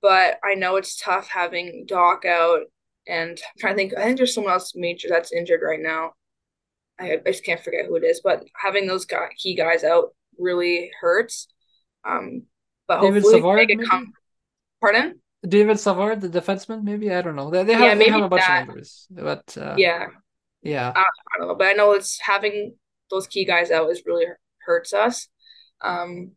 but 0.00 0.38
I 0.44 0.54
know 0.54 0.76
it's 0.76 0.96
tough 0.96 1.28
having 1.28 1.86
Dach 1.88 2.24
out. 2.24 2.62
And 3.06 3.30
I'm 3.30 3.60
trying 3.60 3.74
to 3.74 3.76
think. 3.76 3.94
I 3.96 4.02
think 4.02 4.16
there's 4.16 4.34
someone 4.34 4.52
else 4.52 4.72
major 4.74 5.08
that's 5.08 5.32
injured 5.32 5.60
right 5.62 5.80
now. 5.80 6.12
I, 7.02 7.18
I 7.26 7.30
just 7.30 7.44
can't 7.44 7.62
forget 7.62 7.86
who 7.86 7.96
it 7.96 8.04
is, 8.04 8.20
but 8.22 8.44
having 8.54 8.86
those 8.86 9.04
guy, 9.04 9.28
key 9.36 9.54
guys 9.54 9.84
out 9.84 10.14
really 10.38 10.90
hurts. 11.00 11.48
Um, 12.04 12.44
but 12.86 13.00
David 13.00 13.22
hopefully 13.22 13.40
Savard, 13.40 13.68
they 13.68 13.76
come. 13.76 14.12
Pardon? 14.80 15.20
David 15.46 15.78
Savard, 15.78 16.20
the 16.20 16.28
defenseman, 16.28 16.82
maybe 16.82 17.12
I 17.12 17.22
don't 17.22 17.36
know. 17.36 17.50
They, 17.50 17.64
they 17.64 17.72
have, 17.72 17.82
yeah, 17.82 17.94
maybe 17.94 18.10
they 18.10 18.16
have 18.16 18.24
a 18.24 18.28
bunch 18.28 18.42
that. 18.42 18.62
of 18.62 18.70
others, 18.70 19.06
but 19.10 19.56
uh, 19.58 19.74
yeah, 19.76 20.06
yeah. 20.62 20.92
I, 20.94 21.00
I, 21.00 21.38
don't 21.38 21.48
know, 21.48 21.54
but 21.56 21.66
I 21.66 21.72
know 21.72 21.92
it's 21.92 22.20
having 22.20 22.76
those 23.10 23.26
key 23.26 23.44
guys 23.44 23.70
out 23.70 23.90
is 23.90 24.02
really 24.06 24.26
hurts 24.64 24.92
us. 24.92 25.28
Um, 25.80 26.32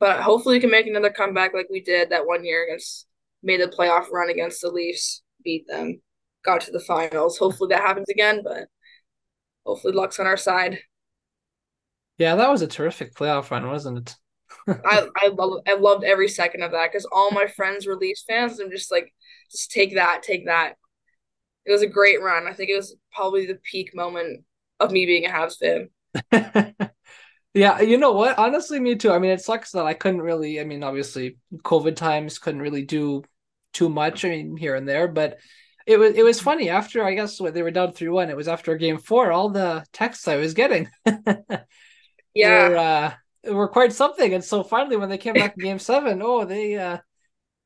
but 0.00 0.20
hopefully 0.20 0.56
we 0.56 0.60
can 0.60 0.70
make 0.70 0.86
another 0.86 1.10
comeback 1.10 1.54
like 1.54 1.68
we 1.70 1.80
did 1.80 2.10
that 2.10 2.26
one 2.26 2.44
year 2.44 2.64
against 2.64 3.06
made 3.42 3.60
the 3.60 3.66
playoff 3.66 4.10
run 4.10 4.30
against 4.30 4.60
the 4.60 4.70
Leafs, 4.70 5.22
beat 5.44 5.66
them, 5.68 6.00
got 6.44 6.60
to 6.62 6.72
the 6.72 6.80
finals. 6.80 7.38
Hopefully 7.38 7.68
that 7.68 7.82
happens 7.82 8.08
again, 8.08 8.42
but 8.42 8.68
hopefully 9.68 9.92
luck's 9.92 10.18
on 10.18 10.26
our 10.26 10.38
side. 10.38 10.78
Yeah, 12.16 12.36
that 12.36 12.50
was 12.50 12.62
a 12.62 12.66
terrific 12.66 13.14
playoff 13.14 13.50
run, 13.50 13.66
wasn't 13.66 13.98
it? 13.98 14.16
I 14.84 15.06
I 15.14 15.28
love 15.28 15.60
I 15.68 15.74
loved 15.74 16.04
every 16.04 16.28
second 16.28 16.62
of 16.62 16.72
that 16.72 16.90
because 16.90 17.06
all 17.12 17.30
my 17.30 17.46
friends 17.46 17.86
were 17.86 17.96
Leafs 17.96 18.24
fans. 18.26 18.58
I'm 18.58 18.70
just 18.70 18.90
like, 18.90 19.12
just 19.52 19.70
take 19.70 19.94
that, 19.94 20.22
take 20.22 20.46
that. 20.46 20.74
It 21.66 21.72
was 21.72 21.82
a 21.82 21.86
great 21.86 22.22
run. 22.22 22.46
I 22.46 22.54
think 22.54 22.70
it 22.70 22.76
was 22.76 22.96
probably 23.12 23.44
the 23.44 23.58
peak 23.70 23.94
moment 23.94 24.44
of 24.80 24.90
me 24.90 25.04
being 25.04 25.26
a 25.26 25.28
Habs 25.28 25.58
fan. 25.58 26.80
yeah, 27.54 27.80
you 27.82 27.98
know 27.98 28.12
what? 28.12 28.38
Honestly, 28.38 28.80
me 28.80 28.96
too. 28.96 29.12
I 29.12 29.18
mean, 29.18 29.32
it 29.32 29.42
sucks 29.42 29.72
that 29.72 29.84
I 29.84 29.92
couldn't 29.92 30.22
really. 30.22 30.60
I 30.60 30.64
mean, 30.64 30.82
obviously, 30.82 31.36
COVID 31.58 31.94
times 31.94 32.38
couldn't 32.38 32.62
really 32.62 32.84
do 32.84 33.22
too 33.74 33.90
much. 33.90 34.24
I 34.24 34.30
mean, 34.30 34.56
here 34.56 34.74
and 34.74 34.88
there, 34.88 35.08
but 35.08 35.38
it 35.88 35.98
was 35.98 36.14
it 36.14 36.22
was 36.22 36.38
funny 36.38 36.68
after 36.68 37.02
I 37.02 37.14
guess 37.14 37.40
what 37.40 37.54
they 37.54 37.62
were 37.62 37.70
down 37.70 37.92
three 37.92 38.10
one. 38.10 38.28
It 38.28 38.36
was 38.36 38.46
after 38.46 38.76
game 38.76 38.98
four. 38.98 39.32
All 39.32 39.48
the 39.48 39.86
texts 39.90 40.28
I 40.28 40.36
was 40.36 40.52
getting, 40.52 40.90
yeah, 42.34 42.68
were, 42.68 42.76
uh, 42.76 43.14
were 43.54 43.68
quite 43.68 43.94
something. 43.94 44.34
And 44.34 44.44
so 44.44 44.62
finally, 44.62 44.98
when 44.98 45.08
they 45.08 45.16
came 45.16 45.32
back 45.32 45.54
in 45.56 45.64
game 45.64 45.78
seven, 45.78 46.20
oh, 46.24 46.44
they 46.44 46.76
uh, 46.76 46.98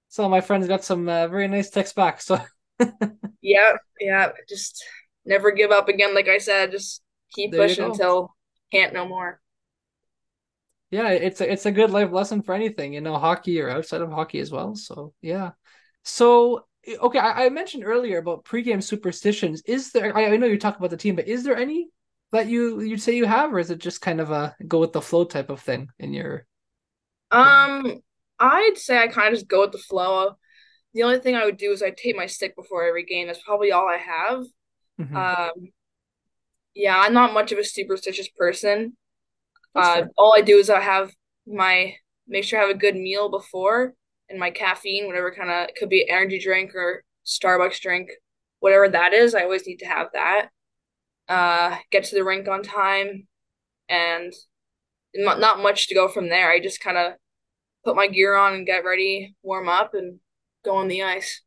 some 0.09 0.25
of 0.25 0.31
my 0.31 0.41
friends 0.41 0.69
got 0.69 0.85
some 0.85 1.09
uh, 1.09 1.27
very 1.27 1.49
nice 1.49 1.71
texts 1.71 1.97
back. 1.97 2.21
So 2.21 2.41
yeah, 3.43 3.73
yeah, 3.99 4.31
just 4.49 4.85
never 5.27 5.51
give 5.51 5.73
up 5.73 5.89
again. 5.89 6.15
Like 6.15 6.29
I 6.29 6.39
said, 6.39 6.71
just 6.71 7.03
keep 7.33 7.51
there 7.51 7.67
pushing 7.67 7.87
until 7.87 8.37
can't 8.71 8.95
no 8.95 9.09
more. 9.09 9.41
Yeah, 10.93 11.09
it's 11.09 11.41
a, 11.41 11.51
it's 11.51 11.67
a 11.67 11.73
good 11.73 11.91
life 11.91 12.13
lesson 12.13 12.43
for 12.43 12.55
anything, 12.55 12.93
you 12.93 13.01
know, 13.01 13.19
hockey 13.19 13.61
or 13.61 13.69
outside 13.69 14.01
of 14.01 14.13
hockey 14.13 14.39
as 14.39 14.53
well. 14.53 14.77
So 14.77 15.13
yeah. 15.23 15.53
So 16.05 16.67
okay, 16.89 17.19
I, 17.19 17.47
I, 17.47 17.49
mentioned 17.49 17.85
earlier 17.85 18.19
about 18.19 18.45
pregame 18.45 18.83
superstitions. 18.83 19.63
Is 19.67 19.93
there? 19.93 20.17
I, 20.17 20.27
I 20.27 20.37
know 20.37 20.47
you 20.47 20.59
talk 20.59 20.79
about 20.79 20.91
the 20.91 20.97
team, 20.97 21.17
but 21.17 21.29
is 21.29 21.45
there 21.45 21.57
any 21.57 21.89
that 22.33 22.49
you 22.49 22.81
you'd 22.81 23.03
say 23.03 23.17
you 23.17 23.27
have, 23.27 23.53
or 23.53 23.59
is 23.59 23.71
it 23.71 23.79
just 23.79 24.01
kind 24.01 24.21
of 24.21 24.31
a 24.31 24.55
go 24.67 24.79
with 24.79 24.93
the 24.93 25.01
flow 25.01 25.25
type 25.25 25.51
of 25.51 25.61
thing 25.61 25.89
in 25.99 26.13
your? 26.13 26.47
Um, 27.31 28.01
I'd 28.39 28.77
say 28.77 28.99
I 28.99 29.09
kind 29.09 29.29
of 29.29 29.35
just 29.35 29.49
go 29.49 29.61
with 29.61 29.73
the 29.73 29.79
flow. 29.79 30.37
The 30.95 31.05
only 31.05 31.21
thing 31.21 31.37
I 31.37 31.45
would 31.45 31.57
do 31.57 31.73
is 31.73 31.83
I'd 31.83 31.97
take 31.97 32.17
my 32.17 32.27
stick 32.27 32.55
before 32.57 32.85
every 32.85 33.05
game. 33.05 33.27
That's 33.27 33.43
probably 33.43 33.73
all 33.73 33.89
I 33.89 33.97
have. 33.97 34.45
Mm-hmm. 35.01 35.17
Um, 35.17 35.69
yeah, 36.75 36.99
I'm 36.99 37.15
not 37.15 37.33
much 37.33 37.53
of 37.53 37.59
a 37.59 37.65
superstitious 37.65 38.29
person. 38.29 38.97
Uh, 39.75 40.03
all 40.19 40.35
I 40.37 40.43
do 40.43 40.59
is 40.59 40.69
I 40.69 40.81
have 40.81 41.15
my 41.47 41.95
make 42.29 42.45
sure 42.45 42.59
I 42.59 42.63
have 42.63 42.75
a 42.75 42.79
good 42.79 42.95
meal 42.95 43.31
before 43.31 43.95
and 44.33 44.41
my 44.41 44.51
caffeine, 44.51 45.07
whatever 45.07 45.31
kind 45.31 45.51
of 45.51 45.75
could 45.77 45.89
be 45.89 46.09
energy 46.09 46.41
drink 46.41 46.75
or 46.75 47.05
Starbucks 47.25 47.81
drink, 47.81 48.11
whatever 48.61 48.89
that 48.89 49.13
is, 49.13 49.35
I 49.35 49.43
always 49.43 49.67
need 49.67 49.79
to 49.79 49.87
have 49.87 50.09
that. 50.15 50.49
Uh, 51.29 51.77
get 51.91 52.05
to 52.05 52.15
the 52.17 52.25
rink 52.25 52.49
on 52.49 52.63
time, 52.63 53.29
and 53.89 54.33
not 55.15 55.39
not 55.39 55.63
much 55.63 55.89
to 55.89 55.95
go 55.95 56.09
from 56.09 56.29
there. 56.29 56.51
I 56.51 56.61
just 56.61 56.81
kind 56.81 56.97
of 56.97 57.13
put 57.85 57.97
my 57.97 58.09
gear 58.09 58.35
on 58.35 58.55
and 58.55 58.67
get 58.67 58.85
ready, 58.85 59.35
warm 59.43 59.69
up, 59.69 59.95
and 59.95 60.19
go 60.65 60.77
on 60.77 60.89
the 60.89 61.03
ice. 61.03 61.43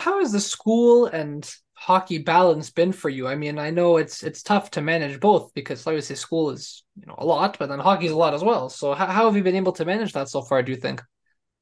How 0.00 0.20
has 0.20 0.32
the 0.32 0.40
school 0.40 1.06
and 1.06 1.50
hockey 1.74 2.18
balance 2.18 2.70
been 2.70 2.92
for 2.92 3.08
you? 3.08 3.26
I 3.26 3.34
mean, 3.34 3.58
I 3.58 3.70
know 3.70 3.96
it's 3.96 4.22
it's 4.22 4.42
tough 4.42 4.70
to 4.72 4.82
manage 4.82 5.20
both 5.20 5.52
because 5.54 5.86
obviously 5.86 6.16
school 6.16 6.50
is 6.50 6.84
you 7.00 7.06
know 7.06 7.14
a 7.18 7.24
lot, 7.24 7.58
but 7.58 7.68
then 7.68 7.78
hockey's 7.78 8.12
a 8.12 8.16
lot 8.16 8.34
as 8.34 8.44
well. 8.44 8.68
So 8.68 8.94
how, 8.94 9.06
how 9.06 9.24
have 9.26 9.36
you 9.36 9.42
been 9.42 9.56
able 9.56 9.72
to 9.72 9.84
manage 9.84 10.12
that 10.12 10.28
so 10.28 10.42
far? 10.42 10.62
Do 10.62 10.70
you 10.72 10.78
think? 10.78 11.02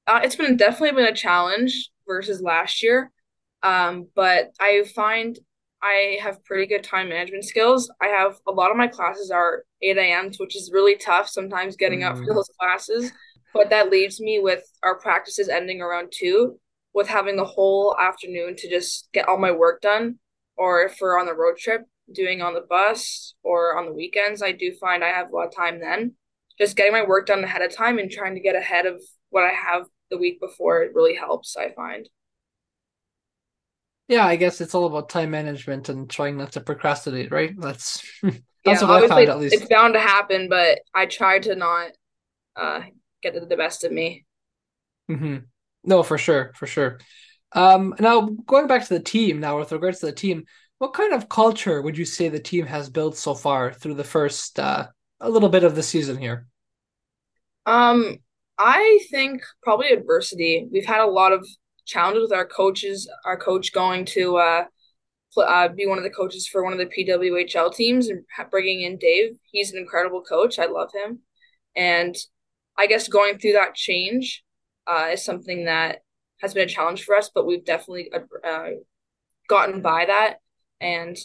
Uh, 0.07 0.21
it's 0.23 0.37
been 0.37 0.57
definitely 0.57 0.93
been 0.93 1.13
a 1.13 1.17
challenge 1.17 1.91
versus 2.07 2.41
last 2.41 2.83
year, 2.83 3.11
um, 3.63 4.09
but 4.15 4.53
I 4.61 4.85
find 4.95 5.39
I 5.83 6.19
have 6.23 6.45
pretty 6.45 6.67
good 6.67 6.83
time 6.83 7.09
management 7.09 7.45
skills. 7.45 7.91
I 8.01 8.07
have 8.07 8.37
a 8.47 8.53
lot 8.53 8.71
of 8.71 8.77
my 8.77 8.87
classes 8.89 9.31
are 9.31 9.65
8 9.83 9.99
a.m., 9.99 10.31
which 10.39 10.57
is 10.57 10.71
really 10.73 10.97
tough 10.97 11.29
sometimes 11.29 11.77
getting 11.77 12.01
mm. 12.01 12.11
up 12.11 12.17
for 12.17 12.25
mm. 12.25 12.35
those 12.35 12.51
classes. 12.59 13.13
But 13.53 13.71
that 13.71 13.91
leaves 13.91 14.21
me 14.21 14.39
with 14.39 14.65
our 14.83 14.99
practices 14.99 15.49
ending 15.49 15.81
around 15.81 16.13
2, 16.15 16.59
with 16.93 17.09
having 17.09 17.37
the 17.37 17.45
whole 17.45 17.97
afternoon 17.99 18.57
to 18.57 18.69
just 18.69 19.09
get 19.13 19.29
all 19.29 19.39
my 19.39 19.53
work 19.53 19.81
done. 19.81 20.19
Or 20.57 20.83
if 20.83 20.99
we're 21.01 21.19
on 21.19 21.27
the 21.27 21.35
road 21.35 21.57
trip, 21.57 21.83
doing 22.13 22.43
on 22.43 22.55
the 22.55 22.65
bus 22.69 23.35
or 23.43 23.79
on 23.79 23.87
the 23.87 23.93
weekends, 23.93 24.43
I 24.43 24.53
do 24.53 24.73
find 24.73 25.03
I 25.03 25.09
have 25.09 25.31
a 25.31 25.35
lot 25.35 25.47
of 25.47 25.57
time 25.57 25.81
then. 25.81 26.15
Just 26.59 26.77
getting 26.77 26.93
my 26.93 27.05
work 27.05 27.27
done 27.27 27.45
ahead 27.45 27.63
of 27.63 27.75
time 27.75 27.99
and 27.99 28.11
trying 28.11 28.35
to 28.35 28.41
get 28.41 28.57
ahead 28.57 28.87
of 28.87 29.01
what 29.31 29.45
I 29.45 29.53
have 29.53 29.87
the 30.11 30.19
week 30.19 30.41
before 30.41 30.83
it 30.83 30.95
really 30.95 31.15
helps 31.15 31.57
i 31.57 31.71
find 31.71 32.09
yeah 34.09 34.27
i 34.27 34.37
guess 34.37 34.61
it's 34.61 34.75
all 34.75 34.87
about 34.87 35.09
time 35.09 35.31
management 35.31 35.89
and 35.89 36.09
trying 36.09 36.37
not 36.37 36.53
to 36.53 36.61
procrastinate 36.61 37.31
right 37.31 37.59
that's 37.59 38.03
that's 38.23 38.83
yeah, 38.83 38.89
what 38.89 39.05
i 39.05 39.09
found 39.09 39.29
at 39.29 39.39
least 39.39 39.55
it's 39.55 39.69
bound 39.69 39.95
to 39.95 40.01
happen 40.01 40.49
but 40.49 40.81
i 40.95 41.07
try 41.07 41.39
to 41.39 41.55
not 41.55 41.91
uh 42.57 42.81
get 43.33 43.49
the 43.49 43.57
best 43.57 43.85
of 43.85 43.93
me. 43.93 44.25
Mm-hmm. 45.11 45.39
No, 45.85 46.03
for 46.03 46.19
sure, 46.19 46.53
for 46.55 46.67
sure. 46.67 46.99
Um, 47.53 47.95
now 48.01 48.29
going 48.47 48.67
back 48.67 48.87
to 48.87 48.95
the 48.95 49.03
team 49.03 49.41
now 49.41 49.59
with 49.59 49.73
regards 49.73 50.01
to 50.01 50.07
the 50.07 50.13
team, 50.13 50.45
what 50.79 50.95
kind 50.95 51.15
of 51.15 51.29
culture 51.29 51.81
would 51.81 51.97
you 51.97 52.05
say 52.05 52.29
the 52.29 52.41
team 52.41 52.67
has 52.67 52.91
built 52.91 53.17
so 53.17 53.35
far 53.35 53.73
through 53.73 53.95
the 53.95 54.05
first 54.05 54.59
uh, 54.59 54.89
a 55.21 55.31
little 55.31 55.49
bit 55.49 55.65
of 55.65 55.75
the 55.75 55.83
season 55.83 56.19
here? 56.19 56.47
Um, 57.65 58.19
I 58.59 59.01
think 59.11 59.43
probably 59.63 59.89
adversity. 59.89 60.67
We've 60.71 60.87
had 60.87 61.01
a 61.01 61.11
lot 61.11 61.33
of 61.33 61.47
challenges 61.85 62.23
with 62.23 62.33
our 62.33 62.47
coaches. 62.47 63.11
Our 63.25 63.37
coach 63.37 63.73
going 63.73 64.05
to 64.07 64.37
uh, 64.37 64.65
uh, 65.37 65.69
be 65.69 65.87
one 65.87 65.99
of 65.99 66.05
the 66.05 66.11
coaches 66.11 66.49
for 66.49 66.65
one 66.65 66.73
of 66.73 66.79
the 66.79 66.87
PWHL 66.87 67.75
teams 67.75 68.09
and 68.09 68.25
bringing 68.51 68.83
in 68.83 68.97
Dave. 68.97 69.37
He's 69.51 69.73
an 69.73 69.79
incredible 69.79 70.23
coach. 70.23 70.59
I 70.59 70.67
love 70.67 70.91
him, 70.95 71.21
and 71.75 72.15
I 72.77 72.87
guess 72.87 73.09
going 73.09 73.39
through 73.39 73.53
that 73.53 73.75
change 73.75 74.43
uh, 74.87 75.09
is 75.13 75.25
something 75.25 75.67
that 75.67 76.01
has 76.41 76.55
been 76.55 76.65
a 76.65 76.71
challenge 76.71 77.05
for 77.05 77.15
us, 77.15 77.31
but 77.35 77.47
we've 77.47 77.65
definitely 77.65 78.11
uh, 78.45 78.69
gotten 79.49 79.81
by 79.81 80.07
that. 80.07 80.37
And 80.81 81.17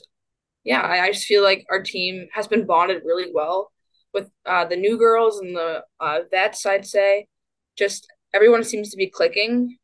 yeah, 0.63 0.81
I, 0.81 1.05
I, 1.05 1.11
just 1.11 1.25
feel 1.25 1.43
like 1.43 1.65
our 1.69 1.81
team 1.81 2.27
has 2.33 2.47
been 2.47 2.65
bonded 2.65 3.01
really 3.03 3.29
well 3.33 3.71
with 4.13 4.29
uh, 4.45 4.65
the 4.65 4.75
new 4.75 4.97
girls 4.97 5.39
and 5.39 5.55
the 5.55 5.83
uh, 5.99 6.19
vets. 6.29 6.65
I'd 6.65 6.85
say 6.85 7.27
just 7.77 8.07
everyone 8.33 8.63
seems 8.63 8.89
to 8.91 8.97
be 8.97 9.09
clicking. 9.09 9.77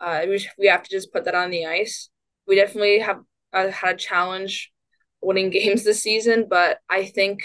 Uh, 0.00 0.22
we 0.28 0.46
we 0.58 0.66
have 0.66 0.82
to 0.82 0.90
just 0.90 1.12
put 1.12 1.24
that 1.24 1.34
on 1.34 1.50
the 1.50 1.66
ice. 1.66 2.10
We 2.46 2.56
definitely 2.56 3.00
have 3.00 3.20
uh, 3.52 3.70
had 3.70 3.94
a 3.94 3.98
challenge 3.98 4.72
winning 5.20 5.50
games 5.58 5.84
this 5.84 6.02
season, 6.02 6.46
but 6.48 6.78
I 6.88 7.04
think 7.04 7.42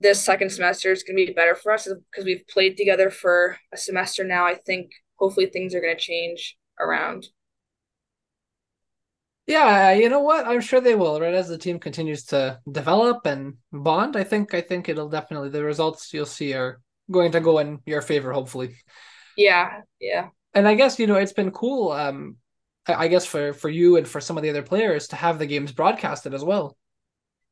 this 0.00 0.20
second 0.20 0.50
semester 0.50 0.90
is 0.90 1.04
going 1.04 1.16
to 1.16 1.26
be 1.26 1.32
better 1.32 1.54
for 1.54 1.72
us 1.72 1.88
because 2.10 2.24
we've 2.24 2.46
played 2.48 2.76
together 2.76 3.08
for 3.08 3.56
a 3.72 3.76
semester 3.76 4.24
now. 4.24 4.44
I 4.44 4.54
think 4.54 4.90
hopefully 5.16 5.46
things 5.46 5.74
are 5.74 5.80
going 5.80 5.96
to 5.96 6.00
change 6.00 6.56
around. 6.80 7.28
Yeah, 9.52 9.92
you 9.92 10.08
know 10.08 10.20
what? 10.20 10.46
I'm 10.46 10.62
sure 10.62 10.80
they 10.80 10.94
will. 10.94 11.20
Right 11.20 11.34
as 11.34 11.48
the 11.48 11.58
team 11.58 11.78
continues 11.78 12.24
to 12.26 12.58
develop 12.70 13.26
and 13.26 13.58
bond, 13.70 14.16
I 14.16 14.24
think 14.24 14.54
I 14.54 14.62
think 14.62 14.88
it'll 14.88 15.10
definitely 15.10 15.50
the 15.50 15.62
results 15.62 16.14
you'll 16.14 16.24
see 16.24 16.54
are 16.54 16.80
going 17.10 17.32
to 17.32 17.40
go 17.40 17.58
in 17.58 17.80
your 17.84 18.00
favor. 18.00 18.32
Hopefully. 18.32 18.76
Yeah, 19.36 19.82
yeah. 20.00 20.28
And 20.54 20.66
I 20.66 20.74
guess 20.74 20.98
you 20.98 21.06
know 21.06 21.16
it's 21.16 21.34
been 21.34 21.50
cool. 21.50 21.92
Um, 21.92 22.36
I 22.86 23.08
guess 23.08 23.26
for 23.26 23.52
for 23.52 23.68
you 23.68 23.98
and 23.98 24.08
for 24.08 24.22
some 24.22 24.38
of 24.38 24.42
the 24.42 24.48
other 24.48 24.62
players 24.62 25.08
to 25.08 25.16
have 25.16 25.38
the 25.38 25.46
games 25.46 25.72
broadcasted 25.72 26.32
as 26.32 26.42
well. 26.42 26.78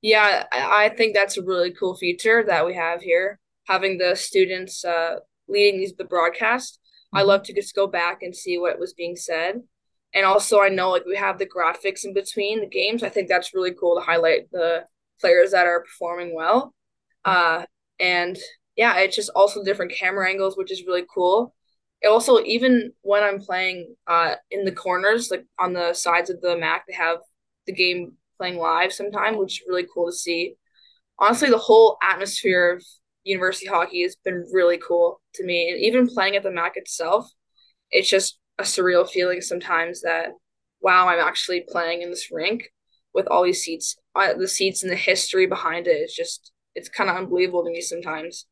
Yeah, 0.00 0.46
I 0.50 0.88
think 0.96 1.14
that's 1.14 1.36
a 1.36 1.44
really 1.44 1.74
cool 1.78 1.96
feature 1.96 2.42
that 2.46 2.64
we 2.64 2.74
have 2.76 3.02
here, 3.02 3.38
having 3.66 3.98
the 3.98 4.14
students 4.14 4.86
uh, 4.86 5.16
leading 5.48 5.78
these 5.78 5.92
the 5.92 6.04
broadcast. 6.04 6.78
Mm-hmm. 6.78 7.18
I 7.18 7.22
love 7.24 7.42
to 7.42 7.52
just 7.52 7.74
go 7.74 7.86
back 7.86 8.22
and 8.22 8.34
see 8.34 8.56
what 8.56 8.78
was 8.78 8.94
being 8.94 9.16
said. 9.16 9.60
And 10.12 10.26
also, 10.26 10.60
I 10.60 10.68
know 10.68 10.90
like 10.90 11.06
we 11.06 11.16
have 11.16 11.38
the 11.38 11.46
graphics 11.46 12.04
in 12.04 12.12
between 12.12 12.60
the 12.60 12.66
games. 12.66 13.02
I 13.02 13.08
think 13.08 13.28
that's 13.28 13.54
really 13.54 13.74
cool 13.78 13.96
to 13.96 14.04
highlight 14.04 14.50
the 14.50 14.84
players 15.20 15.52
that 15.52 15.66
are 15.66 15.82
performing 15.82 16.34
well. 16.34 16.74
Uh, 17.24 17.64
and 18.00 18.38
yeah, 18.76 18.98
it's 18.98 19.14
just 19.14 19.30
also 19.36 19.62
different 19.62 19.92
camera 19.92 20.28
angles, 20.28 20.56
which 20.56 20.72
is 20.72 20.84
really 20.86 21.04
cool. 21.12 21.54
It 22.02 22.08
also, 22.08 22.40
even 22.40 22.92
when 23.02 23.22
I'm 23.22 23.40
playing 23.40 23.94
uh, 24.06 24.36
in 24.50 24.64
the 24.64 24.72
corners, 24.72 25.30
like 25.30 25.44
on 25.58 25.74
the 25.74 25.92
sides 25.92 26.30
of 26.30 26.40
the 26.40 26.56
Mac, 26.56 26.86
they 26.86 26.94
have 26.94 27.18
the 27.66 27.72
game 27.72 28.14
playing 28.38 28.58
live 28.58 28.92
sometime, 28.92 29.36
which 29.36 29.60
is 29.60 29.66
really 29.68 29.86
cool 29.92 30.06
to 30.06 30.16
see. 30.16 30.54
Honestly, 31.18 31.50
the 31.50 31.58
whole 31.58 31.98
atmosphere 32.02 32.76
of 32.76 32.84
university 33.24 33.66
hockey 33.66 34.02
has 34.02 34.16
been 34.16 34.46
really 34.50 34.78
cool 34.78 35.20
to 35.34 35.44
me. 35.44 35.70
And 35.70 35.78
even 35.78 36.08
playing 36.08 36.36
at 36.36 36.42
the 36.42 36.50
MAC 36.50 36.76
itself, 36.76 37.30
it's 37.90 38.08
just 38.08 38.39
a 38.60 38.64
surreal 38.64 39.08
feeling 39.08 39.40
sometimes 39.40 40.02
that, 40.02 40.28
wow, 40.80 41.08
I'm 41.08 41.20
actually 41.20 41.64
playing 41.68 42.02
in 42.02 42.10
this 42.10 42.30
rink 42.30 42.70
with 43.14 43.26
all 43.26 43.42
these 43.42 43.62
seats, 43.62 43.96
uh, 44.14 44.34
the 44.34 44.48
seats 44.48 44.82
and 44.82 44.90
the 44.90 44.96
history 44.96 45.46
behind 45.46 45.86
it. 45.86 45.96
It's 45.96 46.16
just, 46.16 46.52
it's 46.74 46.88
kind 46.88 47.10
of 47.10 47.16
unbelievable 47.16 47.64
to 47.64 47.70
me 47.70 47.80
sometimes. 47.80 48.46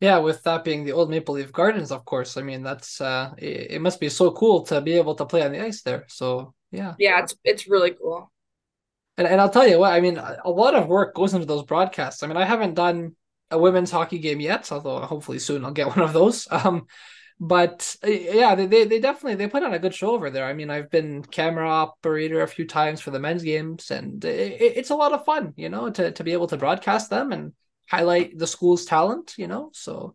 Yeah, 0.00 0.18
with 0.18 0.42
that 0.42 0.62
being 0.62 0.84
the 0.84 0.92
old 0.92 1.08
Maple 1.08 1.34
Leaf 1.34 1.52
Gardens, 1.52 1.90
of 1.90 2.04
course. 2.04 2.36
I 2.36 2.42
mean, 2.42 2.62
that's 2.62 3.00
uh, 3.00 3.32
it, 3.38 3.70
it 3.72 3.80
must 3.80 3.98
be 3.98 4.10
so 4.10 4.30
cool 4.30 4.62
to 4.64 4.82
be 4.82 4.92
able 4.92 5.14
to 5.14 5.24
play 5.24 5.42
on 5.42 5.52
the 5.52 5.60
ice 5.64 5.82
there. 5.82 6.04
So 6.08 6.54
yeah, 6.70 6.94
yeah, 6.98 7.22
it's 7.22 7.34
it's 7.44 7.66
really 7.66 7.92
cool. 7.92 8.30
And 9.16 9.26
and 9.26 9.40
I'll 9.40 9.48
tell 9.48 9.66
you 9.66 9.78
what, 9.78 9.92
I 9.92 10.00
mean, 10.00 10.18
a 10.18 10.50
lot 10.50 10.74
of 10.74 10.88
work 10.88 11.14
goes 11.14 11.32
into 11.32 11.46
those 11.46 11.64
broadcasts. 11.64 12.22
I 12.22 12.26
mean, 12.26 12.36
I 12.36 12.44
haven't 12.44 12.74
done 12.74 13.16
a 13.50 13.58
women's 13.58 13.90
hockey 13.90 14.18
game 14.18 14.40
yet, 14.40 14.70
although 14.70 15.00
hopefully 15.00 15.38
soon 15.38 15.64
I'll 15.64 15.72
get 15.72 15.86
one 15.96 16.00
of 16.00 16.12
those. 16.12 16.46
Um, 16.50 16.86
but 17.38 17.96
uh, 18.04 18.10
yeah, 18.10 18.54
they, 18.54 18.66
they 18.66 18.84
they 18.84 19.00
definitely 19.00 19.34
they 19.34 19.48
put 19.48 19.62
on 19.62 19.74
a 19.74 19.78
good 19.78 19.94
show 19.94 20.10
over 20.10 20.30
there. 20.30 20.46
I 20.46 20.52
mean, 20.52 20.70
I've 20.70 20.90
been 20.90 21.22
camera 21.22 21.68
operator 21.68 22.42
a 22.42 22.48
few 22.48 22.66
times 22.66 23.00
for 23.00 23.10
the 23.10 23.20
men's 23.20 23.42
games, 23.42 23.90
and 23.90 24.24
it, 24.24 24.60
it's 24.60 24.90
a 24.90 24.96
lot 24.96 25.12
of 25.12 25.24
fun, 25.24 25.52
you 25.56 25.68
know, 25.68 25.90
to 25.90 26.12
to 26.12 26.24
be 26.24 26.32
able 26.32 26.46
to 26.48 26.56
broadcast 26.56 27.10
them 27.10 27.32
and 27.32 27.52
highlight 27.88 28.38
the 28.38 28.46
school's 28.46 28.84
talent, 28.84 29.34
you 29.36 29.46
know. 29.46 29.70
So 29.72 30.14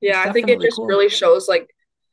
yeah, 0.00 0.22
I 0.26 0.32
think 0.32 0.48
it 0.48 0.60
just 0.60 0.76
cool. 0.76 0.86
really 0.86 1.08
shows 1.08 1.48
like 1.48 1.68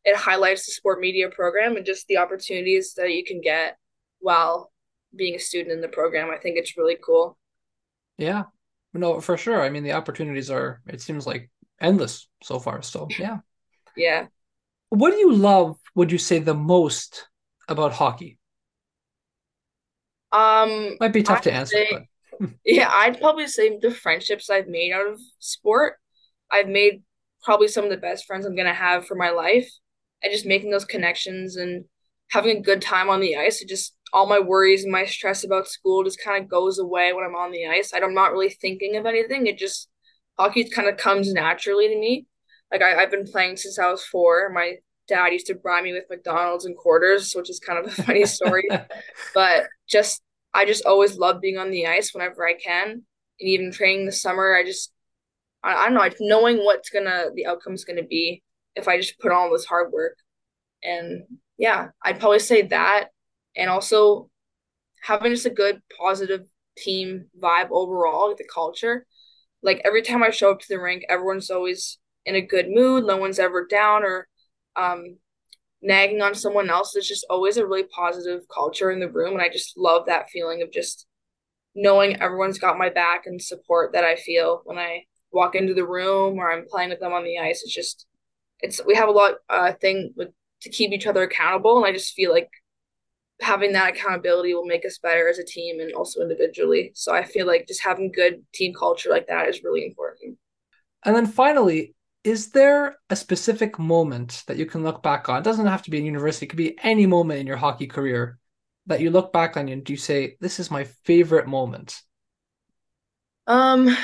it 0.06 0.16
highlights 0.16 0.66
the 0.66 0.74
sport 0.74 1.00
media 1.00 1.30
program 1.30 1.78
and 1.78 1.86
just 1.86 2.08
the 2.08 2.18
opportunities 2.18 2.94
that 2.96 3.12
you 3.12 3.24
can 3.24 3.40
get 3.42 3.78
while 4.20 4.72
being 5.16 5.36
a 5.36 5.40
student 5.40 5.72
in 5.72 5.82
the 5.82 5.88
program. 5.88 6.30
I 6.30 6.38
think 6.38 6.58
it's 6.58 6.78
really 6.78 6.98
cool. 7.02 7.38
Yeah. 8.18 8.44
No, 8.94 9.22
for 9.22 9.38
sure. 9.38 9.62
I 9.62 9.70
mean, 9.70 9.84
the 9.84 9.94
opportunities 9.94 10.52
are, 10.52 10.82
it 10.88 11.02
seems 11.02 11.26
like 11.26 11.50
endless 11.80 12.28
so 12.44 12.60
far. 12.60 12.82
So, 12.82 13.08
yeah. 13.18 13.38
Yeah. 13.96 14.28
What 14.90 15.12
do 15.12 15.18
you 15.18 15.34
love, 15.34 15.78
would 15.96 16.12
you 16.12 16.18
say, 16.18 16.40
the 16.40 16.54
most 16.54 17.28
about 17.68 17.94
hockey? 17.94 18.38
Um, 20.32 20.98
might 21.00 21.14
be 21.14 21.24
tough 21.24 21.38
I'd 21.38 21.44
to 21.44 21.54
answer. 21.54 21.76
Say, 21.78 22.08
but... 22.40 22.50
yeah, 22.66 22.90
I'd 22.92 23.20
probably 23.20 23.48
say 23.48 23.78
the 23.78 23.92
friendships 23.92 24.50
I've 24.50 24.68
made 24.68 24.92
out 24.92 25.08
of 25.08 25.20
sport. 25.40 25.96
I've 26.52 26.68
made 26.68 27.04
probably 27.44 27.68
some 27.68 27.84
of 27.84 27.90
the 27.90 27.98
best 27.98 28.26
friends 28.26 28.46
I'm 28.46 28.56
gonna 28.56 28.74
have 28.74 29.06
for 29.06 29.16
my 29.16 29.30
life, 29.30 29.70
and 30.22 30.32
just 30.32 30.46
making 30.46 30.72
those 30.72 30.86
connections 30.86 31.56
and 31.56 31.86
having 32.32 32.58
a 32.58 32.62
good 32.62 32.82
time 32.82 33.10
on 33.10 33.20
the 33.20 33.36
ice. 33.36 33.62
It 33.62 33.70
just 33.70 33.96
all 34.12 34.28
my 34.28 34.40
worries 34.40 34.84
and 34.84 34.92
my 34.92 35.06
stress 35.06 35.44
about 35.44 35.68
school 35.68 36.04
just 36.04 36.22
kind 36.24 36.44
of 36.44 36.50
goes 36.50 36.78
away 36.80 37.14
when 37.14 37.26
I'm 37.26 37.36
on 37.36 37.52
the 37.52 37.68
ice. 37.68 37.92
I'm 37.94 38.14
not 38.14 38.32
really 38.32 38.50
thinking 38.50 38.96
of 38.96 39.06
anything. 39.06 39.48
It 39.48 39.58
just 39.58 39.90
hockey 40.38 40.70
kind 40.70 40.88
of 40.88 40.98
comes 40.98 41.34
naturally 41.34 41.88
to 41.88 42.00
me. 42.00 42.28
Like 42.74 42.82
I, 42.82 43.04
I've 43.04 43.12
been 43.12 43.26
playing 43.26 43.58
since 43.58 43.78
I 43.78 43.90
was 43.90 44.04
four. 44.04 44.50
My 44.50 44.78
dad 45.08 45.28
used 45.28 45.46
to 45.48 45.56
bribe 45.56 45.84
me 45.84 45.94
with 45.94 46.10
McDonald's 46.10 46.66
and 46.66 46.76
quarters, 46.76 47.34
which 47.34 47.50
is 47.50 47.60
kind 47.60 47.80
of 47.80 47.86
a 47.86 48.04
funny 48.04 48.26
story. 48.26 48.68
but 49.36 49.68
just 49.88 50.24
I 50.56 50.66
just 50.66 50.86
always 50.86 51.18
love 51.18 51.40
being 51.40 51.58
on 51.58 51.70
the 51.70 51.86
ice 51.86 52.14
whenever 52.14 52.46
I 52.46 52.56
can. 52.56 52.90
And 52.90 53.04
even 53.40 53.72
training 53.72 54.08
this 54.08 54.22
summer, 54.22 54.56
I 54.56 54.66
just 54.66 54.92
I, 55.64 55.76
I 55.76 55.90
don't 55.90 55.94
know, 55.94 56.10
knowing 56.20 56.58
what's 56.58 56.90
gonna 56.90 57.28
the 57.36 57.46
outcome's 57.46 57.86
gonna 57.86 58.04
be 58.04 58.42
if 58.76 58.88
I 58.88 58.98
just 58.98 59.20
put 59.20 59.32
on 59.32 59.38
all 59.38 59.52
this 59.52 59.66
hard 59.66 59.94
work. 59.94 60.18
And 60.84 61.24
yeah, 61.58 61.90
I'd 62.04 62.20
probably 62.20 62.40
say 62.40 62.64
that 62.64 63.10
and 63.56 63.70
also 63.70 64.30
having 65.04 65.32
just 65.32 65.46
a 65.46 65.52
good 65.52 65.82
positive 66.00 66.42
team 66.76 67.26
vibe 67.40 67.70
overall, 67.72 68.30
like 68.30 68.38
the 68.38 68.48
culture. 68.52 69.06
Like 69.62 69.82
every 69.86 70.02
time 70.02 70.24
I 70.24 70.32
show 70.32 70.52
up 70.52 70.60
to 70.60 70.66
the 70.68 70.80
rink, 70.80 71.04
everyone's 71.08 71.50
always 71.50 72.00
in 72.26 72.36
a 72.36 72.42
good 72.42 72.68
mood. 72.70 73.06
No 73.06 73.18
one's 73.18 73.40
ever 73.40 73.66
down 73.66 74.04
or 74.04 74.28
um, 74.76 75.18
nagging 75.82 76.22
on 76.22 76.36
someone 76.36 76.70
else. 76.70 76.96
It's 76.96 77.08
just 77.08 77.26
always 77.30 77.58
a 77.58 77.66
really 77.66 77.84
positive 77.84 78.42
culture 78.54 78.92
in 78.92 79.00
the 79.00 79.12
room, 79.12 79.34
and 79.34 79.42
I 79.42 79.50
just 79.50 79.78
love 79.78 80.06
that 80.08 80.30
feeling 80.30 80.62
of 80.62 80.72
just 80.72 81.06
knowing 81.76 82.22
everyone's 82.22 82.60
got 82.60 82.78
my 82.78 82.90
back 82.90 83.24
and 83.26 83.42
support 83.42 83.94
that 83.94 84.04
I 84.04 84.16
feel 84.16 84.62
when 84.66 84.78
I 84.78 85.04
walk 85.32 85.56
into 85.56 85.74
the 85.74 85.88
room 85.88 86.38
or 86.38 86.52
I'm 86.52 86.68
playing 86.70 86.90
with 86.90 87.00
them 87.00 87.14
on 87.14 87.24
the 87.24 87.40
ice. 87.40 87.64
It's 87.64 87.74
just 87.74 88.06
it's 88.60 88.80
we 88.86 88.96
have 88.96 89.10
a 89.10 89.12
lot 89.12 89.36
uh 89.50 89.74
thing 89.74 90.14
with 90.16 90.30
to 90.62 90.70
keep 90.70 90.92
each 90.92 91.08
other 91.08 91.24
accountable, 91.24 91.78
and 91.78 91.86
I 91.86 91.92
just 91.92 92.14
feel 92.14 92.32
like 92.32 92.50
having 93.42 93.74
that 93.74 93.90
accountability 93.90 94.54
will 94.54 94.66
make 94.66 94.86
us 94.86 95.00
better 95.00 95.28
as 95.28 95.40
a 95.40 95.44
team 95.44 95.80
and 95.80 95.94
also 95.94 96.22
individually. 96.22 96.92
So 96.96 97.14
I 97.14 97.24
feel 97.24 97.46
like 97.46 97.68
just 97.68 97.84
having 97.84 98.12
good 98.12 98.42
team 98.54 98.74
culture 98.74 99.10
like 99.10 99.28
that 99.28 99.50
is 99.50 99.64
really 99.64 99.86
important. 99.86 100.38
And 101.04 101.16
then 101.16 101.26
finally, 101.26 101.94
is 102.24 102.52
there 102.52 102.98
a 103.10 103.16
specific 103.16 103.78
moment 103.78 104.44
that 104.48 104.58
you 104.58 104.66
can 104.66 104.84
look 104.84 105.04
back 105.04 105.28
on? 105.28 105.40
It 105.40 105.44
doesn't 105.44 105.68
have 105.68 105.84
to 105.84 105.92
be 105.92 105.98
in 105.98 106.06
university, 106.06 106.46
it 106.46 106.50
could 106.50 106.58
be 106.58 106.78
any 106.82 107.06
moment 107.06 107.40
in 107.40 107.48
your 107.48 107.58
hockey 107.58 107.88
career 107.88 108.40
that 108.86 109.02
you 109.02 109.12
look 109.12 109.32
back 109.34 109.58
on 109.58 109.70
and 109.70 109.90
you 109.90 109.98
say, 109.98 110.38
This 110.40 110.60
is 110.60 110.72
my 110.72 110.86
favorite 111.06 111.48
moment? 111.48 112.02
Um 113.48 113.96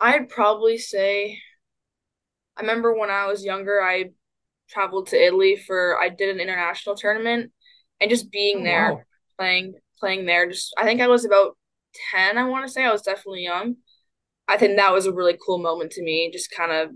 I'd 0.00 0.28
probably 0.28 0.78
say 0.78 1.40
I 2.56 2.62
remember 2.62 2.94
when 2.94 3.10
I 3.10 3.26
was 3.26 3.44
younger, 3.44 3.82
I 3.82 4.10
traveled 4.68 5.08
to 5.08 5.22
Italy 5.22 5.56
for 5.56 5.98
I 6.00 6.08
did 6.08 6.34
an 6.34 6.40
international 6.40 6.96
tournament 6.96 7.52
and 8.00 8.10
just 8.10 8.30
being 8.30 8.60
oh, 8.60 8.64
there, 8.64 8.92
wow. 8.94 9.02
playing 9.38 9.74
playing 9.98 10.26
there. 10.26 10.48
Just 10.50 10.74
I 10.78 10.84
think 10.84 11.00
I 11.00 11.08
was 11.08 11.24
about 11.24 11.56
ten. 12.12 12.38
I 12.38 12.44
want 12.44 12.66
to 12.66 12.72
say 12.72 12.84
I 12.84 12.92
was 12.92 13.02
definitely 13.02 13.44
young. 13.44 13.76
I 14.48 14.56
think 14.56 14.76
that 14.76 14.92
was 14.92 15.06
a 15.06 15.12
really 15.12 15.36
cool 15.44 15.58
moment 15.58 15.92
to 15.92 16.02
me. 16.02 16.30
Just 16.32 16.50
kind 16.50 16.72
of 16.72 16.90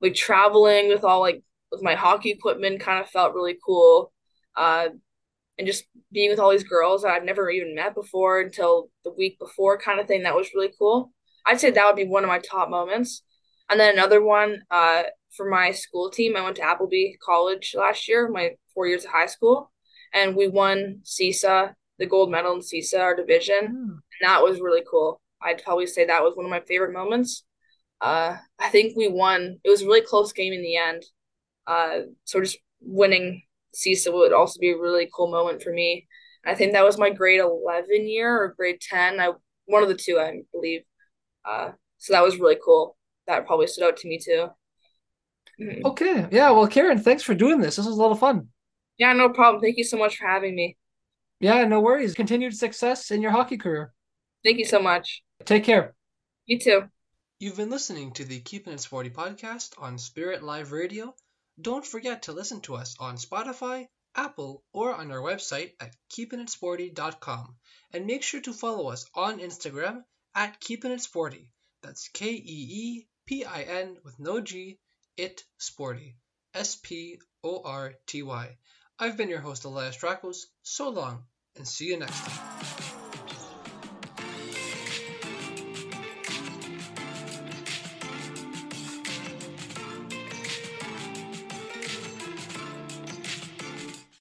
like 0.00 0.14
traveling 0.14 0.88
with 0.88 1.04
all 1.04 1.20
like 1.20 1.42
with 1.70 1.82
my 1.82 1.94
hockey 1.94 2.30
equipment 2.30 2.80
kind 2.80 3.00
of 3.00 3.10
felt 3.10 3.34
really 3.34 3.56
cool. 3.64 4.12
Uh, 4.56 4.88
and 5.58 5.66
just 5.66 5.84
being 6.12 6.30
with 6.30 6.38
all 6.38 6.50
these 6.50 6.64
girls 6.64 7.02
that 7.02 7.10
I've 7.10 7.24
never 7.24 7.48
even 7.50 7.74
met 7.74 7.94
before 7.94 8.40
until 8.40 8.90
the 9.04 9.12
week 9.12 9.38
before 9.38 9.78
kind 9.78 10.00
of 10.00 10.06
thing. 10.06 10.22
That 10.22 10.34
was 10.34 10.50
really 10.54 10.72
cool. 10.78 11.12
I'd 11.46 11.60
say 11.60 11.70
that 11.70 11.86
would 11.86 11.96
be 11.96 12.06
one 12.06 12.24
of 12.24 12.28
my 12.28 12.38
top 12.38 12.68
moments. 12.68 13.22
And 13.70 13.80
then 13.80 13.94
another 13.94 14.22
one, 14.22 14.62
uh, 14.70 15.04
for 15.36 15.48
my 15.48 15.70
school 15.70 16.10
team, 16.10 16.36
I 16.36 16.42
went 16.42 16.56
to 16.56 16.62
Appleby 16.62 17.14
College 17.24 17.74
last 17.76 18.08
year, 18.08 18.28
my 18.28 18.52
four 18.74 18.86
years 18.86 19.04
of 19.04 19.10
high 19.10 19.26
school, 19.26 19.70
and 20.12 20.36
we 20.36 20.48
won 20.48 21.00
CISA, 21.04 21.74
the 21.98 22.06
gold 22.06 22.30
medal 22.30 22.54
in 22.54 22.60
CISA, 22.60 23.00
our 23.00 23.16
division. 23.16 23.56
Mm. 23.56 23.90
And 23.90 24.22
that 24.22 24.42
was 24.42 24.60
really 24.60 24.82
cool. 24.88 25.20
I'd 25.46 25.62
probably 25.62 25.86
say 25.86 26.06
that 26.06 26.22
was 26.22 26.34
one 26.34 26.44
of 26.44 26.50
my 26.50 26.60
favorite 26.60 26.92
moments. 26.92 27.44
Uh, 28.00 28.36
I 28.58 28.68
think 28.68 28.96
we 28.96 29.08
won. 29.08 29.58
It 29.64 29.70
was 29.70 29.82
a 29.82 29.86
really 29.86 30.02
close 30.02 30.32
game 30.32 30.52
in 30.52 30.62
the 30.62 30.76
end. 30.76 31.04
Uh, 31.66 32.00
so 32.24 32.40
just 32.40 32.58
winning 32.80 33.42
CISA 33.74 34.12
would 34.12 34.32
also 34.32 34.58
be 34.60 34.70
a 34.70 34.78
really 34.78 35.08
cool 35.14 35.30
moment 35.30 35.62
for 35.62 35.72
me. 35.72 36.06
I 36.44 36.54
think 36.54 36.72
that 36.72 36.84
was 36.84 36.98
my 36.98 37.10
grade 37.10 37.40
11 37.40 38.08
year 38.08 38.42
or 38.42 38.54
grade 38.56 38.80
10. 38.80 39.20
I 39.20 39.32
one 39.66 39.82
of 39.82 39.88
the 39.88 39.96
two, 39.96 40.18
I 40.18 40.42
believe. 40.52 40.82
Uh, 41.44 41.70
so 41.98 42.12
that 42.12 42.22
was 42.22 42.38
really 42.38 42.58
cool. 42.64 42.96
That 43.26 43.46
probably 43.46 43.66
stood 43.66 43.84
out 43.84 43.96
to 43.98 44.08
me 44.08 44.18
too. 44.18 44.48
Mm-hmm. 45.60 45.86
Okay. 45.86 46.28
Yeah. 46.30 46.50
Well, 46.50 46.68
Kerrin, 46.68 47.02
thanks 47.02 47.22
for 47.22 47.34
doing 47.34 47.60
this. 47.60 47.76
This 47.76 47.86
was 47.86 47.96
a 47.96 48.00
lot 48.00 48.12
of 48.12 48.20
fun. 48.20 48.48
Yeah, 48.98 49.12
no 49.12 49.30
problem. 49.30 49.60
Thank 49.60 49.76
you 49.76 49.84
so 49.84 49.96
much 49.96 50.16
for 50.16 50.26
having 50.26 50.54
me. 50.54 50.76
Yeah, 51.40 51.64
no 51.64 51.80
worries. 51.80 52.14
Continued 52.14 52.56
success 52.56 53.10
in 53.10 53.20
your 53.20 53.30
hockey 53.30 53.58
career. 53.58 53.92
Thank 54.44 54.58
you 54.58 54.64
so 54.64 54.80
much. 54.80 55.22
Take 55.46 55.64
care. 55.64 55.94
You 56.46 56.58
too. 56.58 56.90
You've 57.38 57.56
been 57.56 57.70
listening 57.70 58.12
to 58.14 58.24
the 58.24 58.40
Keeping 58.40 58.72
It 58.72 58.80
Sporty 58.80 59.10
podcast 59.10 59.80
on 59.80 59.98
Spirit 59.98 60.42
Live 60.42 60.72
Radio. 60.72 61.14
Don't 61.60 61.86
forget 61.86 62.24
to 62.24 62.32
listen 62.32 62.60
to 62.62 62.74
us 62.74 62.96
on 62.98 63.16
Spotify, 63.16 63.86
Apple, 64.16 64.64
or 64.72 64.92
on 64.92 65.12
our 65.12 65.20
website 65.20 65.72
at 65.78 65.94
keepingitsporty.com. 66.10 67.54
And 67.92 68.06
make 68.06 68.24
sure 68.24 68.40
to 68.40 68.52
follow 68.52 68.88
us 68.88 69.06
on 69.14 69.38
Instagram 69.38 70.02
at 70.34 70.60
keepingitsporty. 70.60 71.46
That's 71.80 72.08
K 72.08 72.30
E 72.32 72.42
E 72.44 73.06
P 73.26 73.44
I 73.44 73.62
N 73.62 73.98
with 74.02 74.18
no 74.18 74.40
G, 74.40 74.80
it 75.16 75.44
sporty. 75.58 76.16
S 76.54 76.74
P 76.74 77.20
O 77.44 77.62
R 77.62 77.94
T 78.06 78.24
Y. 78.24 78.56
I've 78.98 79.16
been 79.16 79.28
your 79.28 79.40
host, 79.40 79.64
Elias 79.64 79.96
Drakos. 79.96 80.46
So 80.62 80.88
long, 80.88 81.24
and 81.54 81.68
see 81.68 81.86
you 81.86 81.98
next 81.98 82.18
time. 82.18 82.85